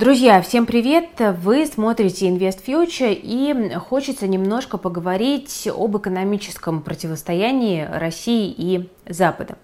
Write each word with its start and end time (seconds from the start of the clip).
Друзья, 0.00 0.40
всем 0.40 0.64
привет! 0.64 1.10
Вы 1.42 1.66
смотрите 1.66 2.26
Invest 2.26 2.64
Future 2.64 3.12
и 3.12 3.74
хочется 3.74 4.26
немножко 4.26 4.78
поговорить 4.78 5.68
об 5.68 5.94
экономическом 5.98 6.80
противостоянии 6.80 7.82
России 7.82 8.50
и 8.50 8.88
Запада. 9.08 9.56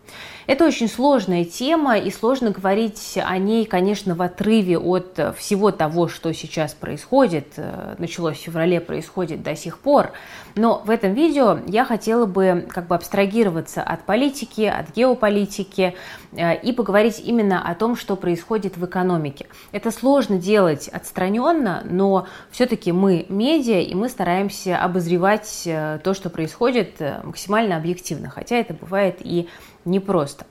Это 0.46 0.64
очень 0.64 0.88
сложная 0.88 1.44
тема, 1.44 1.98
и 1.98 2.10
сложно 2.12 2.50
говорить 2.50 3.18
о 3.20 3.36
ней, 3.36 3.64
конечно, 3.64 4.14
в 4.14 4.22
отрыве 4.22 4.78
от 4.78 5.18
всего 5.36 5.72
того, 5.72 6.06
что 6.06 6.32
сейчас 6.32 6.72
происходит, 6.72 7.54
э, 7.56 7.96
началось 7.98 8.36
в 8.36 8.42
феврале, 8.42 8.80
происходит 8.80 9.42
до 9.42 9.56
сих 9.56 9.78
пор. 9.78 10.12
Но 10.54 10.82
в 10.84 10.90
этом 10.90 11.14
видео 11.14 11.58
я 11.66 11.84
хотела 11.84 12.26
бы 12.26 12.66
как 12.70 12.86
бы 12.86 12.94
абстрагироваться 12.94 13.82
от 13.82 14.04
политики, 14.04 14.62
от 14.62 14.94
геополитики 14.94 15.96
э, 16.32 16.60
и 16.60 16.72
поговорить 16.72 17.20
именно 17.24 17.68
о 17.68 17.74
том, 17.74 17.96
что 17.96 18.14
происходит 18.14 18.76
в 18.76 18.84
экономике. 18.86 19.46
Это 19.72 19.90
сложно 19.90 20.38
делать 20.38 20.86
отстраненно, 20.86 21.82
но 21.84 22.28
все-таки 22.52 22.92
мы 22.92 23.26
медиа, 23.28 23.80
и 23.80 23.94
мы 23.94 24.08
стараемся 24.08 24.78
обозревать 24.78 25.62
э, 25.66 25.98
то, 26.04 26.14
что 26.14 26.30
происходит 26.30 27.00
максимально 27.24 27.76
объективно, 27.76 28.30
хотя 28.30 28.56
это 28.56 28.72
бывает 28.74 29.16
и 29.20 29.35
непросто. 29.84 30.46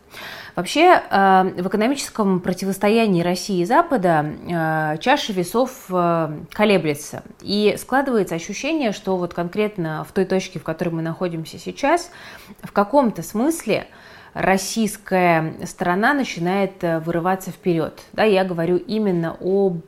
Вообще, 0.56 1.02
э, 1.10 1.54
в 1.58 1.68
экономическом 1.68 2.40
противостоянии 2.40 3.22
России 3.22 3.60
и 3.60 3.66
Запада 3.66 4.26
э, 4.26 4.98
чаша 5.02 5.34
весов 5.34 5.72
э, 5.90 6.38
колеблется. 6.54 7.24
И 7.42 7.76
складывается 7.78 8.36
ощущение, 8.36 8.94
что 8.94 9.18
вот 9.18 9.34
конкретно 9.34 10.06
в 10.08 10.14
той 10.14 10.24
точке, 10.24 10.60
в 10.60 10.64
которой 10.64 10.90
мы 10.90 11.02
находимся 11.02 11.60
сейчас, 11.60 12.10
в 12.64 12.72
каком-то 12.72 13.22
смысле 13.22 13.88
российская 14.34 15.56
сторона 15.66 16.14
начинает 16.14 16.82
вырываться 16.82 17.52
вперед. 17.52 18.02
Да, 18.14 18.24
я 18.24 18.46
говорю 18.46 18.78
именно 18.78 19.36
об 19.40 19.84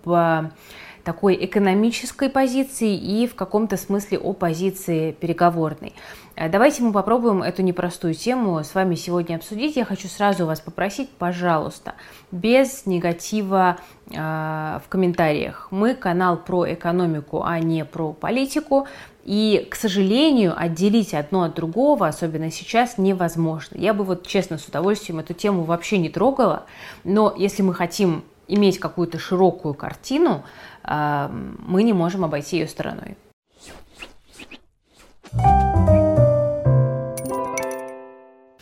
такой 1.07 1.37
экономической 1.45 2.29
позиции 2.29 2.93
и 2.93 3.27
в 3.27 3.35
каком-то 3.35 3.77
смысле 3.77 4.19
о 4.19 4.33
позиции 4.33 5.13
переговорной. 5.13 5.93
Э, 6.35 6.49
давайте 6.49 6.83
мы 6.83 6.91
попробуем 6.91 7.41
эту 7.43 7.61
непростую 7.61 8.13
тему 8.13 8.61
с 8.61 8.75
вами 8.75 8.95
сегодня 8.95 9.37
обсудить. 9.37 9.77
Я 9.77 9.85
хочу 9.85 10.09
сразу 10.09 10.45
вас 10.45 10.59
попросить, 10.59 11.09
пожалуйста, 11.09 11.93
без 12.33 12.85
негатива 12.85 13.77
э, 14.11 14.15
в 14.17 14.83
комментариях. 14.89 15.69
Мы 15.71 15.95
канал 15.95 16.35
про 16.35 16.73
экономику, 16.73 17.41
а 17.41 17.57
не 17.61 17.85
про 17.85 18.11
политику. 18.11 18.85
И, 19.23 19.65
к 19.71 19.75
сожалению, 19.75 20.55
отделить 20.57 21.13
одно 21.13 21.43
от 21.43 21.55
другого, 21.55 22.07
особенно 22.07 22.51
сейчас, 22.51 22.97
невозможно. 22.97 23.77
Я 23.77 23.93
бы 23.93 24.03
вот 24.03 24.27
честно 24.27 24.57
с 24.57 24.65
удовольствием 24.65 25.19
эту 25.19 25.33
тему 25.33 25.63
вообще 25.63 25.99
не 25.99 26.09
трогала, 26.09 26.65
но 27.05 27.33
если 27.37 27.61
мы 27.61 27.73
хотим 27.73 28.25
иметь 28.47 28.79
какую-то 28.79 29.19
широкую 29.19 29.73
картину, 29.73 30.43
мы 30.87 31.83
не 31.83 31.93
можем 31.93 32.23
обойти 32.23 32.57
ее 32.57 32.67
стороной. 32.67 33.17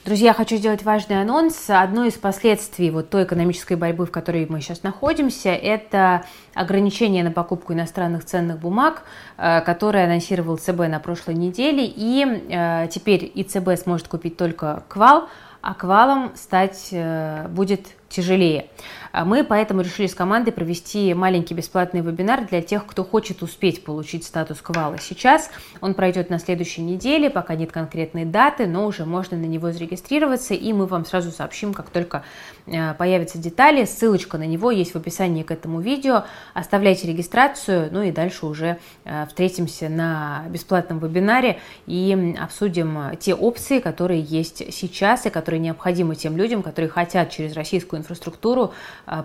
Друзья, 0.05 0.33
хочу 0.33 0.57
сделать 0.57 0.83
важный 0.83 1.19
анонс. 1.19 1.67
Одно 1.67 2.05
из 2.05 2.13
последствий 2.13 2.91
вот 2.91 3.09
той 3.09 3.23
экономической 3.23 3.73
борьбы, 3.73 4.05
в 4.05 4.11
которой 4.11 4.45
мы 4.47 4.61
сейчас 4.61 4.83
находимся, 4.83 5.49
это 5.49 6.25
ограничение 6.53 7.23
на 7.23 7.31
покупку 7.31 7.73
иностранных 7.73 8.23
ценных 8.23 8.59
бумаг, 8.59 9.01
э, 9.37 9.61
которое 9.61 10.05
анонсировал 10.05 10.57
ЦБ 10.57 10.89
на 10.89 10.99
прошлой 10.99 11.33
неделе. 11.33 11.85
И 11.87 12.23
э, 12.23 12.87
теперь 12.91 13.31
ИЦБ 13.33 13.81
сможет 13.81 14.07
купить 14.07 14.37
только 14.37 14.83
квал, 14.89 15.27
а 15.61 15.73
квалом 15.73 16.33
стать 16.35 16.89
э, 16.91 17.47
будет 17.49 17.87
тяжелее. 18.07 18.67
А 19.15 19.23
мы 19.23 19.45
поэтому 19.45 19.79
решили 19.79 20.07
с 20.07 20.13
командой 20.13 20.51
провести 20.51 21.13
маленький 21.13 21.53
бесплатный 21.53 22.01
вебинар 22.01 22.45
для 22.45 22.61
тех, 22.61 22.85
кто 22.85 23.05
хочет 23.05 23.43
успеть 23.43 23.85
получить 23.85 24.25
статус 24.25 24.59
квала 24.61 24.97
сейчас. 24.97 25.49
Он 25.79 25.93
пройдет 25.93 26.29
на 26.29 26.37
следующей 26.37 26.81
неделе, 26.81 27.29
пока 27.29 27.55
нет 27.55 27.71
конкретной 27.71 28.25
даты, 28.25 28.67
но 28.67 28.85
уже 28.85 29.05
можно 29.05 29.37
на 29.37 29.45
него 29.45 29.71
зарегистрироваться, 29.71 30.53
и 30.53 30.73
мы 30.73 30.85
вам 30.85 31.05
сразу 31.05 31.31
сообщим, 31.31 31.73
как 31.73 31.91
только 31.91 32.25
э, 32.65 32.93
появятся 32.95 33.37
детали. 33.37 33.85
Ссылочка 33.85 34.37
на 34.37 34.45
него 34.45 34.69
есть 34.69 34.93
в 34.93 34.97
описании 34.97 35.43
к 35.43 35.51
этому 35.51 35.79
видео. 35.79 36.25
Оставляйте 36.53 37.07
регистрацию, 37.07 37.87
ну 37.93 38.01
и 38.01 38.11
дальше 38.11 38.45
уже 38.45 38.79
э, 39.05 39.27
встретимся 39.27 39.87
на 39.87 40.43
бесплатном 40.49 40.99
вебинаре 40.99 41.61
и 41.87 42.35
обсудим 42.37 43.15
те 43.17 43.33
опции, 43.33 43.79
которые 43.79 44.19
есть 44.19 44.73
сейчас 44.73 45.25
и 45.25 45.29
которые 45.29 45.61
необходимы 45.61 46.15
тем 46.15 46.35
людям, 46.35 46.61
которые 46.61 46.89
хотят 46.89 47.29
через 47.29 47.53
российскую 47.53 48.01
инфраструктуру 48.01 48.73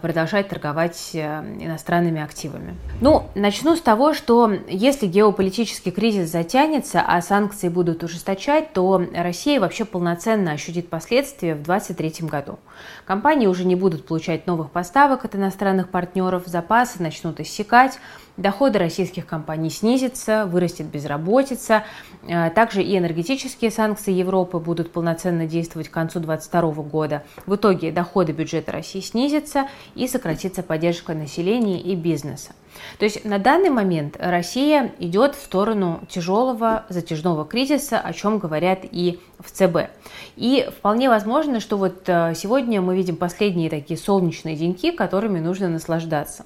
продолжать 0.02 0.48
торговать 0.48 1.10
э, 1.14 1.18
иностранными 1.58 2.20
активами. 2.20 2.76
Ну, 3.00 3.24
начну 3.34 3.76
с 3.76 3.80
того, 3.80 4.14
что 4.14 4.52
если 4.68 5.06
геополитический 5.06 5.90
кризис 5.90 6.30
затянется, 6.30 7.00
а 7.00 7.20
санкции 7.22 7.68
будут 7.68 8.02
ужесточать, 8.02 8.72
то 8.72 9.02
Россия 9.14 9.60
вообще 9.60 9.84
полноценно 9.84 10.52
ощутит 10.52 10.88
последствия 10.88 11.54
в 11.54 11.62
2023 11.62 12.28
году. 12.28 12.58
Компании 13.06 13.46
уже 13.46 13.64
не 13.64 13.74
будут 13.74 14.06
получать 14.06 14.46
новых 14.46 14.70
поставок 14.70 15.24
от 15.24 15.34
иностранных 15.34 15.88
партнеров, 15.88 16.44
запасы 16.46 17.02
начнут 17.02 17.40
иссякать, 17.40 17.98
доходы 18.36 18.78
российских 18.78 19.26
компаний 19.26 19.70
снизятся, 19.70 20.46
вырастет 20.46 20.86
безработица. 20.86 21.84
Э, 22.22 22.50
также 22.50 22.82
и 22.82 22.96
энергетические 22.96 23.70
санкции 23.70 24.12
Европы 24.12 24.58
будут 24.58 24.92
полноценно 24.92 25.46
действовать 25.46 25.88
к 25.88 25.92
концу 25.92 26.20
2022 26.20 26.82
года. 26.84 27.22
В 27.46 27.54
итоге 27.56 27.92
доходы 27.92 28.32
бюджета 28.32 28.72
России 28.72 29.00
снизятся 29.00 29.68
и 29.94 30.06
сократится 30.06 30.62
поддержка 30.62 31.14
населения 31.14 31.80
и 31.80 31.94
бизнеса. 31.94 32.52
То 32.98 33.04
есть 33.04 33.24
на 33.24 33.38
данный 33.38 33.70
момент 33.70 34.16
Россия 34.18 34.92
идет 34.98 35.34
в 35.34 35.42
сторону 35.42 36.00
тяжелого 36.08 36.84
затяжного 36.88 37.44
кризиса, 37.44 37.98
о 37.98 38.12
чем 38.12 38.38
говорят 38.38 38.80
и 38.82 39.18
в 39.38 39.50
ЦБ. 39.50 39.90
И 40.36 40.68
вполне 40.78 41.08
возможно, 41.08 41.60
что 41.60 41.76
вот 41.76 42.02
э, 42.06 42.34
сегодня 42.36 42.80
мы 42.80 42.96
видим 42.96 43.16
последние 43.16 43.70
такие 43.70 43.98
солнечные 43.98 44.56
деньки, 44.56 44.90
которыми 44.90 45.40
нужно 45.40 45.68
наслаждаться. 45.68 46.44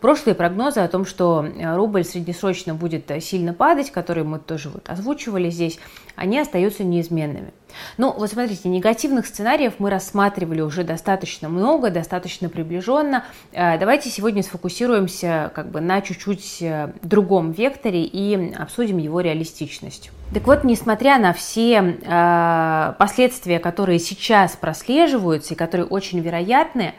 Прошлые 0.00 0.36
прогнозы 0.36 0.78
о 0.78 0.88
том, 0.88 1.04
что 1.04 1.44
э, 1.44 1.76
рубль 1.76 2.04
среднесрочно 2.04 2.72
будет 2.74 3.10
э, 3.10 3.20
сильно 3.20 3.52
падать, 3.52 3.90
которые 3.90 4.22
мы 4.22 4.38
тоже 4.38 4.68
вот 4.68 4.88
озвучивали 4.88 5.50
здесь, 5.50 5.80
они 6.14 6.38
остаются 6.38 6.84
неизменными. 6.84 7.52
Ну, 7.96 8.12
вот 8.12 8.30
смотрите, 8.30 8.68
негативных 8.68 9.26
сценариев 9.26 9.74
мы 9.78 9.90
рассматривали 9.90 10.60
уже 10.60 10.84
достаточно 10.84 11.48
много, 11.48 11.90
достаточно 11.90 12.48
приближенно. 12.48 13.24
Э, 13.50 13.76
давайте 13.76 14.08
сегодня 14.08 14.44
сфокусируемся 14.44 15.50
как 15.52 15.70
бы 15.70 15.80
на 15.80 16.00
чуть-чуть 16.00 16.62
другом 17.02 17.50
векторе 17.50 18.04
и 18.04 18.54
обсудим 18.54 18.98
его 18.98 19.20
реалистичность. 19.20 20.12
Так 20.32 20.46
вот, 20.46 20.62
несмотря 20.62 21.18
на 21.18 21.32
все 21.32 21.98
э, 22.00 22.92
последствия, 22.98 23.58
которые 23.58 23.98
сейчас 23.98 24.54
прослеживаются 24.54 25.54
и 25.54 25.56
которые 25.56 25.86
очень 25.86 26.20
вероятны, 26.20 26.94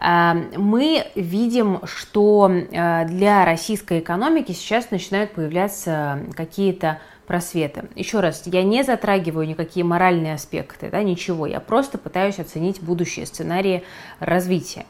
мы 0.00 1.06
видим, 1.14 1.80
что 1.84 2.50
э, 2.50 3.04
для 3.06 3.44
российской 3.44 3.98
экономики 3.98 4.52
сейчас 4.52 4.90
начинают 4.90 5.32
появляться 5.32 6.20
какие-то 6.34 7.00
просветы. 7.26 7.84
Еще 7.94 8.20
раз, 8.20 8.42
я 8.46 8.62
не 8.62 8.82
затрагиваю 8.82 9.46
никакие 9.46 9.84
моральные 9.84 10.34
аспекты, 10.34 10.88
да, 10.90 11.02
ничего, 11.02 11.46
я 11.46 11.60
просто 11.60 11.98
пытаюсь 11.98 12.38
оценить 12.38 12.80
будущие 12.80 13.26
сценарии 13.26 13.84
развития. 14.20 14.86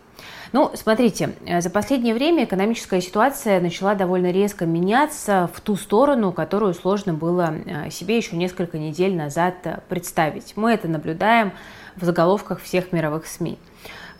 Ну, 0.52 0.70
смотрите, 0.74 1.34
э, 1.44 1.60
за 1.60 1.70
последнее 1.70 2.14
время 2.14 2.44
экономическая 2.44 3.00
ситуация 3.00 3.60
начала 3.60 3.96
довольно 3.96 4.30
резко 4.30 4.64
меняться 4.64 5.50
в 5.52 5.60
ту 5.60 5.74
сторону, 5.74 6.32
которую 6.32 6.72
сложно 6.74 7.14
было 7.14 7.52
э, 7.52 7.90
себе 7.90 8.16
еще 8.16 8.36
несколько 8.36 8.78
недель 8.78 9.16
назад 9.16 9.54
представить. 9.88 10.52
Мы 10.54 10.72
это 10.72 10.86
наблюдаем 10.86 11.52
в 11.96 12.04
заголовках 12.04 12.60
всех 12.60 12.92
мировых 12.92 13.26
СМИ. 13.26 13.58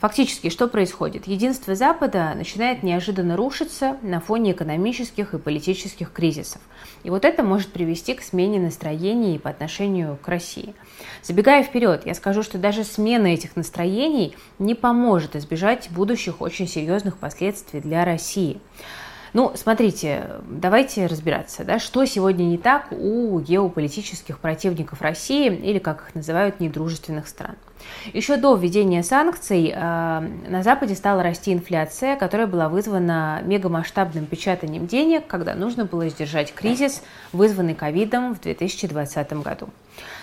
Фактически, 0.01 0.49
что 0.49 0.67
происходит? 0.67 1.27
Единство 1.27 1.75
Запада 1.75 2.33
начинает 2.35 2.83
неожиданно 2.83 3.37
рушиться 3.37 3.99
на 4.01 4.19
фоне 4.19 4.53
экономических 4.53 5.35
и 5.35 5.39
политических 5.39 6.11
кризисов. 6.11 6.63
И 7.03 7.11
вот 7.11 7.27
это 7.27 7.43
может 7.43 7.69
привести 7.69 8.15
к 8.15 8.23
смене 8.23 8.59
настроений 8.61 9.39
по 9.39 9.51
отношению 9.51 10.17
к 10.17 10.27
России. 10.27 10.75
Забегая 11.23 11.63
вперед, 11.63 12.07
я 12.07 12.15
скажу, 12.15 12.43
что 12.43 12.57
даже 12.57 12.83
смена 12.83 13.27
этих 13.27 13.57
настроений 13.57 14.35
не 14.59 14.75
поможет 14.75 15.37
избежать 15.37 15.91
будущих 15.91 16.41
очень 16.41 16.67
серьезных 16.67 17.19
последствий 17.19 17.81
для 17.81 18.07
России. 18.07 18.59
Ну, 19.35 19.53
смотрите, 19.55 20.31
давайте 20.49 21.07
разбираться, 21.07 21.63
да, 21.63 21.79
что 21.79 22.07
сегодня 22.07 22.45
не 22.45 22.57
так 22.57 22.91
у 22.91 23.39
геополитических 23.39 24.39
противников 24.39 25.03
России 25.03 25.55
или, 25.55 25.79
как 25.79 26.09
их 26.09 26.15
называют, 26.15 26.59
недружественных 26.59 27.29
стран. 27.29 27.57
Еще 28.13 28.37
до 28.37 28.55
введения 28.57 29.03
санкций 29.03 29.73
э, 29.75 29.79
на 30.49 30.63
Западе 30.63 30.95
стала 30.95 31.23
расти 31.23 31.53
инфляция, 31.53 32.17
которая 32.17 32.47
была 32.47 32.69
вызвана 32.69 33.41
мегамасштабным 33.45 34.27
печатанием 34.27 34.87
денег, 34.87 35.27
когда 35.27 35.55
нужно 35.55 35.85
было 35.85 36.09
сдержать 36.09 36.53
кризис, 36.55 37.03
вызванный 37.33 37.75
ковидом 37.75 38.35
в 38.35 38.41
2020 38.41 39.33
году. 39.35 39.69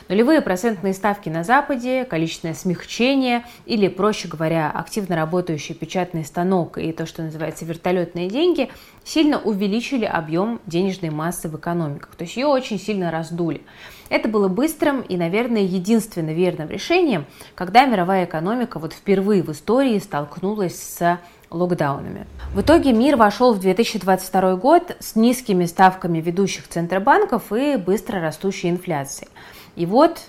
Нулевые 0.07 0.42
процентные 0.42 0.94
ставки 0.94 1.27
на 1.27 1.44
Западе, 1.44 2.06
количественное 2.06 2.56
смягчение 2.56 3.44
или, 3.65 3.89
проще 3.89 4.27
говоря, 4.30 4.71
активно 4.71 5.15
работающий 5.18 5.75
печатный 5.75 6.24
станок 6.24 6.77
и 6.77 6.94
то, 6.94 7.06
что 7.06 7.24
называется 7.24 7.65
вертолетные 7.65 8.30
деньги, 8.30 8.69
сильно 9.04 9.38
увеличили 9.38 10.06
объем 10.06 10.62
денежной 10.65 11.09
массы 11.09 11.50
в 11.50 11.57
экономиках. 11.57 12.15
То 12.15 12.24
есть 12.24 12.38
ее 12.38 12.48
очень 12.48 12.80
сильно 12.80 13.12
раздули. 13.12 13.62
Это 14.09 14.30
было 14.30 14.48
быстрым 14.48 15.01
и, 15.01 15.18
наверное, 15.18 15.63
единственно 15.63 16.33
верным 16.33 16.69
решением, 16.69 17.25
когда 17.56 17.86
мировая 17.86 18.25
экономика 18.25 18.80
вот 18.80 18.94
впервые 18.94 19.44
в 19.44 19.51
истории 19.51 20.00
столкнулась 20.00 20.80
с 20.81 21.19
локдаунами. 21.50 22.27
В 22.54 22.62
итоге 22.62 22.94
мир 22.94 23.15
вошел 23.15 23.54
в 23.54 23.59
2022 23.59 24.56
год 24.56 24.95
с 25.00 25.15
низкими 25.15 25.65
ставками 25.65 26.19
ведущих 26.19 26.68
центробанков 26.68 27.51
и 27.51 27.77
быстро 27.77 28.19
растущей 28.21 28.69
инфляцией. 28.69 29.30
И 29.75 29.86
вот 29.86 30.19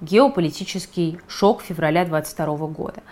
геополитический 0.00 1.18
шок 1.28 1.62
февраля 1.62 2.04
2022 2.04 2.66
года 2.68 3.02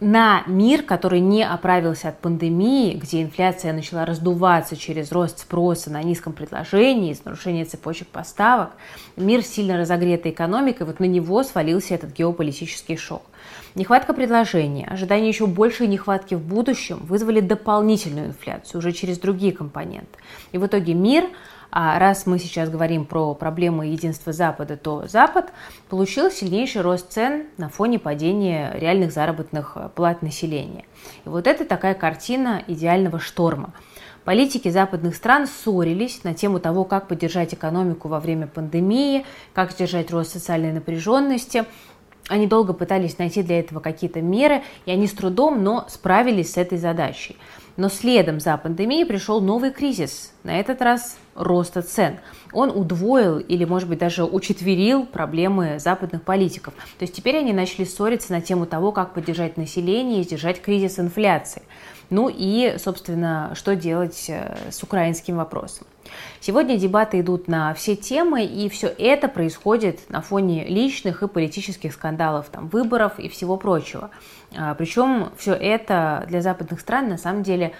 на 0.00 0.44
мир, 0.46 0.82
который 0.82 1.20
не 1.20 1.42
оправился 1.42 2.08
от 2.08 2.20
пандемии, 2.20 2.94
где 2.94 3.22
инфляция 3.22 3.72
начала 3.72 4.04
раздуваться 4.04 4.76
через 4.76 5.10
рост 5.10 5.40
спроса 5.40 5.90
на 5.90 6.02
низком 6.02 6.32
предложении, 6.32 7.12
из 7.12 7.24
нарушения 7.24 7.64
цепочек 7.64 8.08
поставок, 8.08 8.70
мир 9.16 9.42
сильно 9.42 9.76
разогретой 9.76 10.30
экономикой, 10.30 10.86
вот 10.86 11.00
на 11.00 11.04
него 11.04 11.42
свалился 11.42 11.94
этот 11.94 12.12
геополитический 12.12 12.96
шок. 12.96 13.22
Нехватка 13.74 14.14
предложения, 14.14 14.86
ожидание 14.86 15.28
еще 15.28 15.46
большей 15.46 15.88
нехватки 15.88 16.34
в 16.34 16.40
будущем 16.40 16.98
вызвали 17.02 17.40
дополнительную 17.40 18.28
инфляцию 18.28 18.78
уже 18.78 18.92
через 18.92 19.18
другие 19.18 19.52
компоненты. 19.52 20.18
И 20.52 20.58
в 20.58 20.66
итоге 20.66 20.94
мир 20.94 21.24
а 21.70 21.98
раз 21.98 22.26
мы 22.26 22.38
сейчас 22.38 22.70
говорим 22.70 23.04
про 23.04 23.34
проблемы 23.34 23.86
единства 23.86 24.32
Запада, 24.32 24.76
то 24.76 25.06
Запад 25.06 25.52
получил 25.88 26.30
сильнейший 26.30 26.80
рост 26.80 27.12
цен 27.12 27.46
на 27.56 27.68
фоне 27.68 27.98
падения 27.98 28.72
реальных 28.74 29.12
заработных 29.12 29.76
плат 29.94 30.22
населения. 30.22 30.84
И 31.24 31.28
вот 31.28 31.46
это 31.46 31.64
такая 31.64 31.94
картина 31.94 32.62
идеального 32.66 33.18
шторма. 33.18 33.74
Политики 34.24 34.68
западных 34.68 35.16
стран 35.16 35.46
ссорились 35.46 36.22
на 36.22 36.34
тему 36.34 36.60
того, 36.60 36.84
как 36.84 37.08
поддержать 37.08 37.54
экономику 37.54 38.08
во 38.08 38.20
время 38.20 38.46
пандемии, 38.46 39.24
как 39.54 39.72
сдержать 39.72 40.10
рост 40.10 40.32
социальной 40.32 40.72
напряженности. 40.72 41.64
Они 42.28 42.46
долго 42.46 42.74
пытались 42.74 43.16
найти 43.16 43.42
для 43.42 43.60
этого 43.60 43.80
какие-то 43.80 44.20
меры, 44.20 44.62
и 44.84 44.90
они 44.90 45.06
с 45.06 45.12
трудом, 45.12 45.64
но 45.64 45.86
справились 45.88 46.52
с 46.52 46.56
этой 46.58 46.76
задачей. 46.76 47.36
Но 47.78 47.88
следом 47.88 48.40
за 48.40 48.56
пандемией 48.56 49.06
пришел 49.06 49.40
новый 49.40 49.70
кризис, 49.70 50.32
на 50.42 50.58
этот 50.58 50.82
раз 50.82 51.16
роста 51.36 51.80
цен. 51.80 52.18
Он 52.52 52.70
удвоил 52.70 53.38
или, 53.38 53.64
может 53.64 53.88
быть, 53.88 54.00
даже 54.00 54.24
учетверил 54.24 55.06
проблемы 55.06 55.78
западных 55.78 56.22
политиков. 56.24 56.74
То 56.98 57.04
есть 57.04 57.14
теперь 57.14 57.38
они 57.38 57.52
начали 57.52 57.84
ссориться 57.84 58.32
на 58.32 58.40
тему 58.40 58.66
того, 58.66 58.90
как 58.90 59.14
поддержать 59.14 59.56
население 59.56 60.20
и 60.20 60.24
сдержать 60.24 60.60
кризис 60.60 60.98
инфляции. 60.98 61.62
Ну 62.10 62.28
и, 62.28 62.78
собственно, 62.78 63.52
что 63.54 63.76
делать 63.76 64.24
э, 64.28 64.56
с 64.72 64.82
украинским 64.82 65.36
вопросом. 65.36 65.86
Сегодня 66.40 66.78
дебаты 66.78 67.20
идут 67.20 67.48
на 67.48 67.74
все 67.74 67.94
темы, 67.94 68.44
и 68.44 68.68
все 68.68 68.88
это 68.88 69.28
происходит 69.28 70.08
на 70.08 70.20
фоне 70.20 70.66
личных 70.66 71.22
и 71.22 71.28
политических 71.28 71.92
скандалов, 71.92 72.48
там, 72.50 72.68
выборов 72.68 73.20
и 73.20 73.28
всего 73.28 73.56
прочего. 73.56 74.10
А, 74.56 74.74
Причем 74.74 75.30
все 75.36 75.52
это 75.52 76.24
для 76.28 76.40
западных 76.40 76.80
стран 76.80 77.08
на 77.08 77.18
самом 77.18 77.42
деле 77.42 77.72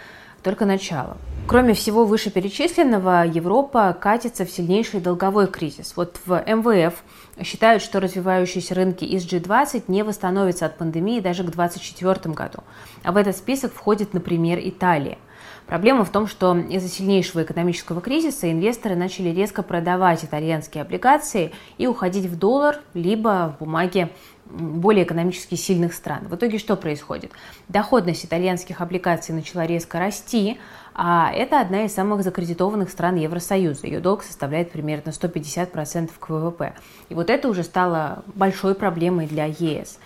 только 0.43 0.67
начало. 0.67 1.17
Кроме 1.47 1.75
всего 1.75 2.05
вышеперечисленного, 2.05 3.27
Европа 3.27 3.97
катится 3.99 4.45
в 4.45 4.51
сильнейший 4.51 5.01
долговой 5.01 5.47
кризис. 5.47 5.95
Вот 5.97 6.21
в 6.27 6.45
МВФ 6.47 7.03
считают, 7.43 7.83
что 7.83 8.01
развивающиеся 8.01 8.75
рынки 8.75 9.05
из 9.05 9.27
G20 9.27 9.85
не 9.89 10.03
восстановятся 10.03 10.67
от 10.67 10.77
пандемии 10.77 11.21
даже 11.21 11.43
к 11.43 11.51
2024 11.51 12.35
году. 12.35 12.59
А 13.03 13.13
в 13.13 13.17
этот 13.17 13.37
список 13.37 13.73
входит, 13.73 14.15
например, 14.15 14.61
Италия. 14.63 15.19
Проблема 15.67 16.07
в 16.07 16.11
том, 16.11 16.27
что 16.27 16.57
из-за 16.57 16.89
сильнейшего 16.89 17.43
экономического 17.43 18.01
кризиса 18.01 18.51
инвесторы 18.51 18.97
начали 18.97 19.29
резко 19.29 19.63
продавать 19.63 20.25
итальянские 20.25 20.81
облигации 20.81 21.53
и 21.77 21.87
уходить 21.87 22.25
в 22.25 22.39
доллар, 22.39 22.81
либо 22.95 23.55
в 23.55 23.63
бумаги 23.63 24.11
более 24.51 25.05
экономически 25.05 25.55
сильных 25.55 25.95
стран. 25.95 26.27
В 26.29 26.35
итоге 26.35 26.59
что 26.59 26.77
происходит? 26.77 27.33
Доходность 27.69 28.25
итальянских 28.25 28.81
облигаций 28.81 29.35
начала 29.35 29.67
резко 29.67 29.99
расти, 29.99 30.59
а 31.01 31.31
это 31.33 31.61
одна 31.61 31.85
из 31.85 31.95
самых 31.95 32.25
закредитованных 32.25 32.91
стран 32.91 33.15
Евросоюза. 33.15 33.87
Ее 33.87 34.01
долг 34.01 34.25
составляет 34.25 34.73
примерно 34.73 35.11
150% 35.11 36.11
к 36.19 36.29
ВВП. 36.29 36.75
И 37.09 37.15
вот 37.15 37.31
это 37.31 37.49
уже 37.49 37.63
стало 37.63 38.25
большой 38.35 38.75
проблемой 38.75 39.29
для 39.29 39.45
ЕС. 39.45 40.01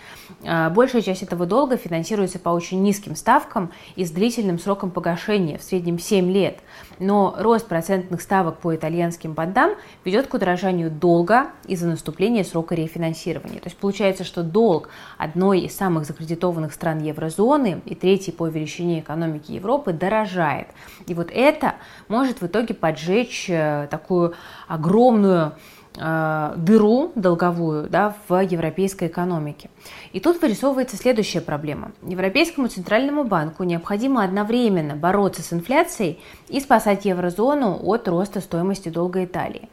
А, 0.45 0.69
большая 0.69 1.01
часть 1.01 1.23
этого 1.23 1.47
долга 1.47 1.77
финансируется 1.77 2.37
по 2.37 2.49
очень 2.49 2.83
низким 2.83 3.15
ставкам 3.15 3.71
и 3.95 4.05
с 4.05 4.11
длительным 4.11 4.59
сроком 4.59 4.91
погашения, 4.91 5.57
в 5.57 5.63
среднем 5.63 5.97
7 5.97 6.31
лет. 6.31 6.59
Но 6.99 7.35
рост 7.37 7.67
процентных 7.67 8.21
ставок 8.21 8.57
по 8.57 8.75
итальянским 8.75 9.33
бандам 9.33 9.71
ведет 10.05 10.27
к 10.27 10.33
удорожанию 10.33 10.89
долга 10.89 11.47
из-за 11.65 11.87
наступления 11.87 12.43
срока 12.43 12.75
рефинансирования. 12.75 13.59
То 13.59 13.67
есть 13.67 13.77
получается, 13.77 14.23
что 14.23 14.43
долг 14.43 14.89
одной 15.17 15.61
из 15.61 15.75
самых 15.75 16.05
закредитованных 16.05 16.73
стран 16.73 16.99
еврозоны 16.99 17.81
и 17.85 17.95
третьей 17.95 18.33
по 18.33 18.47
величине 18.47 18.99
экономики 18.99 19.51
Европы 19.51 19.93
дорожает– 19.93 20.67
и 21.07 21.13
вот 21.13 21.29
это 21.31 21.75
может 22.07 22.41
в 22.41 22.47
итоге 22.47 22.73
поджечь 22.73 23.49
э, 23.49 23.87
такую 23.89 24.33
огромную 24.67 25.53
дыру 25.95 27.11
долговую 27.15 27.89
да, 27.89 28.15
в 28.27 28.39
европейской 28.39 29.07
экономике. 29.07 29.69
И 30.11 30.19
тут 30.19 30.41
вырисовывается 30.41 30.97
следующая 30.97 31.41
проблема. 31.41 31.91
Европейскому 32.01 32.67
центральному 32.67 33.23
банку 33.23 33.63
необходимо 33.63 34.23
одновременно 34.23 34.95
бороться 34.95 35.43
с 35.43 35.53
инфляцией 35.53 36.19
и 36.49 36.59
спасать 36.59 37.05
еврозону 37.05 37.79
от 37.83 38.07
роста 38.07 38.41
стоимости 38.41 38.89
долга 38.89 39.23
Италии. 39.23 39.69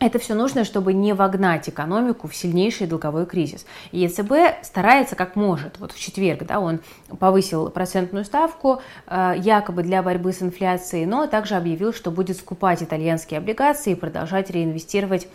Это 0.00 0.18
все 0.18 0.34
нужно, 0.34 0.64
чтобы 0.64 0.94
не 0.94 1.12
вогнать 1.12 1.68
экономику 1.68 2.26
в 2.26 2.34
сильнейший 2.34 2.86
долговой 2.86 3.26
кризис. 3.26 3.66
И 3.92 3.98
ЕЦБ 4.00 4.64
старается 4.64 5.14
как 5.14 5.36
может. 5.36 5.78
Вот 5.78 5.92
в 5.92 6.00
четверг 6.00 6.46
да, 6.46 6.58
он 6.58 6.80
повысил 7.18 7.68
процентную 7.68 8.24
ставку 8.24 8.80
э, 9.06 9.34
якобы 9.36 9.82
для 9.82 10.02
борьбы 10.02 10.32
с 10.32 10.40
инфляцией, 10.40 11.04
но 11.04 11.26
также 11.26 11.54
объявил, 11.54 11.92
что 11.92 12.10
будет 12.10 12.38
скупать 12.38 12.82
итальянские 12.82 13.38
облигации 13.38 13.92
и 13.92 13.94
продолжать 13.94 14.48
реинвестировать 14.48 15.28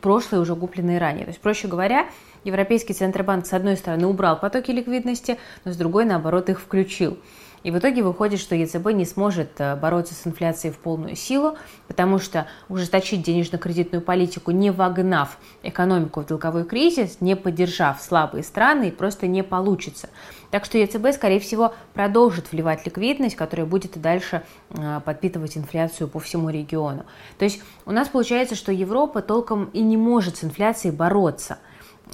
прошлые 0.00 0.40
уже 0.40 0.54
купленные 0.54 0.98
ранее. 0.98 1.24
То 1.24 1.30
есть, 1.30 1.40
проще 1.40 1.66
говоря, 1.66 2.06
Европейский 2.44 2.94
Центробанк 2.94 3.44
с 3.44 3.52
одной 3.52 3.76
стороны 3.76 4.06
убрал 4.06 4.38
потоки 4.38 4.70
ликвидности, 4.70 5.36
но 5.64 5.72
с 5.72 5.76
другой, 5.76 6.04
наоборот, 6.04 6.48
их 6.48 6.60
включил. 6.60 7.18
И 7.66 7.70
в 7.72 7.78
итоге 7.78 8.04
выходит, 8.04 8.38
что 8.38 8.54
ЕЦБ 8.54 8.92
не 8.92 9.04
сможет 9.04 9.60
э, 9.60 9.74
бороться 9.74 10.14
с 10.14 10.24
инфляцией 10.24 10.72
в 10.72 10.78
полную 10.78 11.16
силу, 11.16 11.58
потому 11.88 12.20
что 12.20 12.46
ужесточить 12.68 13.24
денежно-кредитную 13.24 14.02
политику, 14.02 14.52
не 14.52 14.70
вогнав 14.70 15.36
экономику 15.64 16.20
в 16.20 16.26
долговой 16.26 16.62
кризис, 16.62 17.16
не 17.20 17.34
поддержав 17.34 18.00
слабые 18.00 18.44
страны, 18.44 18.92
просто 18.92 19.26
не 19.26 19.42
получится. 19.42 20.10
Так 20.52 20.64
что 20.64 20.78
ЕЦБ, 20.78 21.12
скорее 21.12 21.40
всего, 21.40 21.74
продолжит 21.92 22.52
вливать 22.52 22.86
ликвидность, 22.86 23.34
которая 23.34 23.66
будет 23.66 23.96
и 23.96 23.98
дальше 23.98 24.44
э, 24.70 25.00
подпитывать 25.04 25.56
инфляцию 25.56 26.06
по 26.06 26.20
всему 26.20 26.50
региону. 26.50 27.04
То 27.36 27.46
есть 27.46 27.60
у 27.84 27.90
нас 27.90 28.06
получается, 28.06 28.54
что 28.54 28.70
Европа 28.70 29.22
толком 29.22 29.64
и 29.72 29.80
не 29.80 29.96
может 29.96 30.36
с 30.36 30.44
инфляцией 30.44 30.94
бороться. 30.94 31.58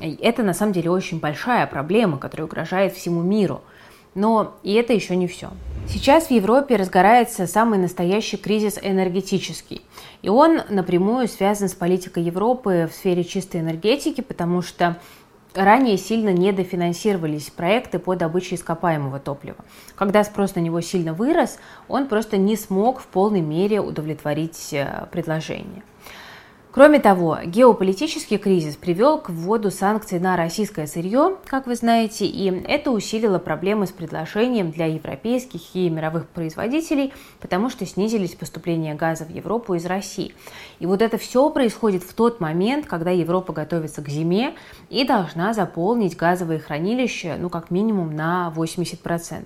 Это 0.00 0.42
на 0.44 0.54
самом 0.54 0.72
деле 0.72 0.90
очень 0.90 1.20
большая 1.20 1.66
проблема, 1.66 2.16
которая 2.16 2.46
угрожает 2.46 2.94
всему 2.94 3.20
миру– 3.20 3.60
но 4.14 4.54
и 4.62 4.74
это 4.74 4.92
еще 4.92 5.16
не 5.16 5.26
все. 5.26 5.50
Сейчас 5.88 6.28
в 6.28 6.30
Европе 6.30 6.76
разгорается 6.76 7.46
самый 7.46 7.78
настоящий 7.78 8.36
кризис 8.36 8.78
энергетический. 8.80 9.82
И 10.22 10.28
он 10.28 10.60
напрямую 10.68 11.28
связан 11.28 11.68
с 11.68 11.74
политикой 11.74 12.22
Европы 12.22 12.88
в 12.90 12.94
сфере 12.94 13.24
чистой 13.24 13.60
энергетики, 13.60 14.20
потому 14.20 14.62
что 14.62 14.96
ранее 15.54 15.98
сильно 15.98 16.32
недофинансировались 16.32 17.50
проекты 17.50 17.98
по 17.98 18.14
добыче 18.14 18.54
ископаемого 18.54 19.18
топлива. 19.18 19.58
Когда 19.96 20.24
спрос 20.24 20.54
на 20.54 20.60
него 20.60 20.80
сильно 20.80 21.12
вырос, 21.12 21.58
он 21.88 22.06
просто 22.06 22.36
не 22.36 22.56
смог 22.56 23.00
в 23.00 23.06
полной 23.06 23.40
мере 23.40 23.80
удовлетворить 23.80 24.72
э, 24.72 25.06
предложение. 25.10 25.82
Кроме 26.72 27.00
того, 27.00 27.36
геополитический 27.44 28.38
кризис 28.38 28.76
привел 28.76 29.18
к 29.18 29.28
вводу 29.28 29.70
санкций 29.70 30.18
на 30.18 30.38
российское 30.38 30.86
сырье, 30.86 31.36
как 31.44 31.66
вы 31.66 31.74
знаете, 31.74 32.24
и 32.24 32.46
это 32.66 32.92
усилило 32.92 33.38
проблемы 33.38 33.86
с 33.86 33.90
предложением 33.90 34.70
для 34.70 34.86
европейских 34.86 35.60
и 35.74 35.90
мировых 35.90 36.28
производителей, 36.28 37.12
потому 37.40 37.68
что 37.68 37.84
снизились 37.84 38.34
поступления 38.34 38.94
газа 38.94 39.26
в 39.26 39.30
Европу 39.30 39.74
из 39.74 39.84
России. 39.84 40.34
И 40.78 40.86
вот 40.86 41.02
это 41.02 41.18
все 41.18 41.50
происходит 41.50 42.04
в 42.04 42.14
тот 42.14 42.40
момент, 42.40 42.86
когда 42.86 43.10
Европа 43.10 43.52
готовится 43.52 44.00
к 44.00 44.08
зиме 44.08 44.54
и 44.88 45.04
должна 45.04 45.52
заполнить 45.52 46.16
газовые 46.16 46.58
хранилища, 46.58 47.36
ну, 47.38 47.50
как 47.50 47.70
минимум 47.70 48.16
на 48.16 48.50
80%. 48.56 49.44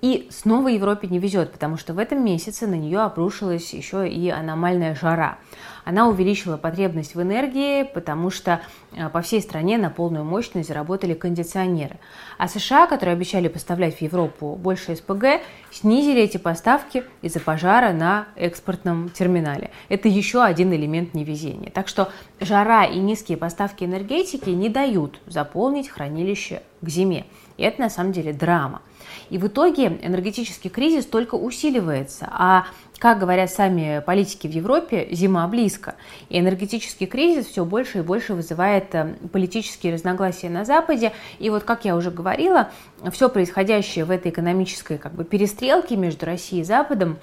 И 0.00 0.28
снова 0.30 0.68
Европе 0.68 1.08
не 1.08 1.18
везет, 1.18 1.50
потому 1.52 1.76
что 1.76 1.92
в 1.92 1.98
этом 1.98 2.24
месяце 2.24 2.68
на 2.68 2.74
нее 2.74 3.00
обрушилась 3.00 3.72
еще 3.74 4.08
и 4.08 4.28
аномальная 4.28 4.94
жара. 4.94 5.38
Она 5.84 6.06
увеличила 6.06 6.56
потребность 6.56 7.14
в 7.14 7.22
энергии, 7.22 7.82
потому 7.82 8.30
что 8.30 8.60
э, 8.92 9.08
по 9.08 9.22
всей 9.22 9.40
стране 9.40 9.76
на 9.78 9.90
полную 9.90 10.24
мощность 10.24 10.68
заработали 10.68 11.14
кондиционеры. 11.14 11.98
А 12.36 12.46
США, 12.46 12.86
которые 12.86 13.14
обещали 13.14 13.48
поставлять 13.48 13.96
в 13.96 14.02
Европу 14.02 14.54
больше 14.54 14.94
СПГ, 14.94 15.40
снизили 15.72 16.20
эти 16.20 16.36
поставки 16.36 17.04
из-за 17.22 17.40
пожара 17.40 17.92
на 17.92 18.28
экспортном 18.36 19.08
терминале. 19.08 19.70
Это 19.88 20.08
еще 20.08 20.44
один 20.44 20.72
элемент 20.72 21.14
невезения. 21.14 21.70
Так 21.70 21.88
что 21.88 22.12
жара 22.38 22.84
и 22.84 22.98
низкие 22.98 23.38
поставки 23.38 23.82
энергетики 23.82 24.50
не 24.50 24.68
дают 24.68 25.20
заполнить 25.26 25.88
хранилище 25.88 26.62
к 26.82 26.88
зиме. 26.88 27.24
И 27.56 27.62
это 27.64 27.80
на 27.80 27.90
самом 27.90 28.12
деле 28.12 28.32
драма. 28.32 28.82
И 29.30 29.38
в 29.38 29.46
итоге 29.46 29.98
энергетический 30.02 30.70
кризис 30.70 31.06
только 31.06 31.34
усиливается, 31.34 32.28
а 32.30 32.66
как 32.98 33.20
говорят 33.20 33.50
сами 33.50 34.02
политики 34.04 34.48
в 34.48 34.50
Европе, 34.50 35.06
зима 35.12 35.46
близко. 35.46 35.94
И 36.28 36.38
энергетический 36.38 37.06
кризис 37.06 37.46
все 37.46 37.64
больше 37.64 37.98
и 37.98 38.02
больше 38.02 38.34
вызывает 38.34 38.92
э, 38.94 39.14
политические 39.32 39.94
разногласия 39.94 40.50
на 40.50 40.64
Западе. 40.64 41.12
И 41.38 41.48
вот, 41.48 41.62
как 41.62 41.84
я 41.84 41.94
уже 41.94 42.10
говорила, 42.10 42.70
все 43.12 43.28
происходящее 43.28 44.04
в 44.04 44.10
этой 44.10 44.32
экономической 44.32 44.98
как 44.98 45.12
бы, 45.12 45.24
перестрелке 45.24 45.96
между 45.96 46.26
Россией 46.26 46.62
и 46.62 46.64
Западом 46.64 47.18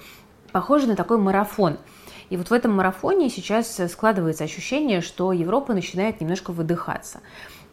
похоже 0.50 0.86
на 0.86 0.96
такой 0.96 1.18
марафон. 1.18 1.76
И 2.30 2.36
вот 2.36 2.48
в 2.48 2.52
этом 2.52 2.74
марафоне 2.74 3.28
сейчас 3.28 3.78
складывается 3.90 4.44
ощущение, 4.44 5.00
что 5.02 5.32
Европа 5.32 5.74
начинает 5.74 6.20
немножко 6.20 6.52
выдыхаться. 6.52 7.20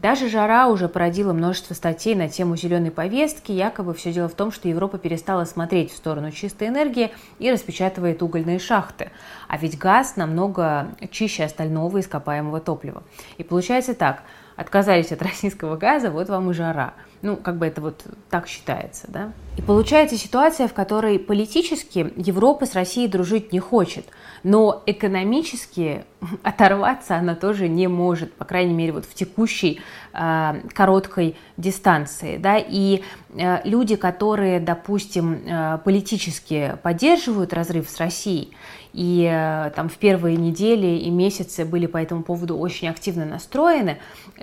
Даже 0.04 0.28
жара 0.28 0.68
уже 0.68 0.90
породила 0.90 1.32
множество 1.32 1.74
статей 1.74 2.14
на 2.14 2.28
тему 2.28 2.58
зеленой 2.58 2.92
повестки. 2.92 3.54
Якобы 3.54 3.94
все 3.94 4.12
дело 4.12 4.28
в 4.28 4.34
том, 4.34 4.52
что 4.52 4.68
Европа 4.68 4.98
перестала 4.98 5.46
смотреть 5.46 5.94
в 5.94 5.96
сторону 5.96 6.30
чистой 6.30 6.68
энергии 6.68 7.14
и 7.40 7.50
распечатывает 7.50 8.22
угольные 8.22 8.60
шахты. 8.60 9.12
А 9.48 9.58
ведь 9.58 9.78
газ 9.78 10.18
намного 10.18 10.90
чище 11.10 11.46
остального 11.46 12.02
ископаемого 12.02 12.60
топлива. 12.60 13.04
И 13.38 13.44
получается 13.44 13.94
так, 13.94 14.24
отказались 14.56 15.12
от 15.12 15.22
российского 15.22 15.78
газа, 15.78 16.12
вот 16.12 16.30
вам 16.30 16.52
и 16.52 16.54
жара. 16.54 16.94
Ну, 17.22 17.38
как 17.38 17.58
бы 17.58 17.66
это 17.66 17.80
вот 17.80 18.04
так 18.30 18.48
считается, 18.48 19.06
да? 19.08 19.32
И 19.58 19.62
получается 19.62 20.18
ситуация, 20.18 20.68
в 20.68 20.74
которой 20.74 21.20
политически 21.20 22.12
Европа 22.18 22.66
с 22.66 22.74
Россией 22.74 23.08
дружить 23.08 23.54
не 23.54 23.60
хочет, 23.60 24.06
но 24.44 24.84
экономически 24.86 26.04
оторваться 26.44 27.16
она 27.16 27.36
тоже 27.36 27.70
не 27.70 27.88
может, 27.88 28.34
по 28.34 28.46
крайней 28.46 28.74
мере, 28.74 28.92
вот 28.92 29.06
в 29.06 29.14
текущей 29.14 29.80
э, 30.14 30.54
короткой 30.74 31.38
дистанции, 31.56 32.38
да, 32.38 32.58
и 32.58 33.04
э, 33.30 33.62
люди, 33.64 33.96
которые, 33.96 34.60
допустим, 34.60 35.34
э, 35.46 35.78
политически 35.84 36.78
поддерживают 36.84 37.54
разрыв 37.54 37.90
с 37.90 37.98
Россией, 38.00 38.54
и 38.94 39.28
э, 39.30 39.72
там 39.76 39.90
в 39.90 39.98
первые 39.98 40.38
недели 40.38 40.98
и 40.98 41.10
месяцы 41.10 41.66
были 41.66 41.88
по 41.88 41.98
этому 41.98 42.24
поводу 42.24 42.58
очень 42.58 42.88
активно 42.88 43.26
настроены, 43.26 43.98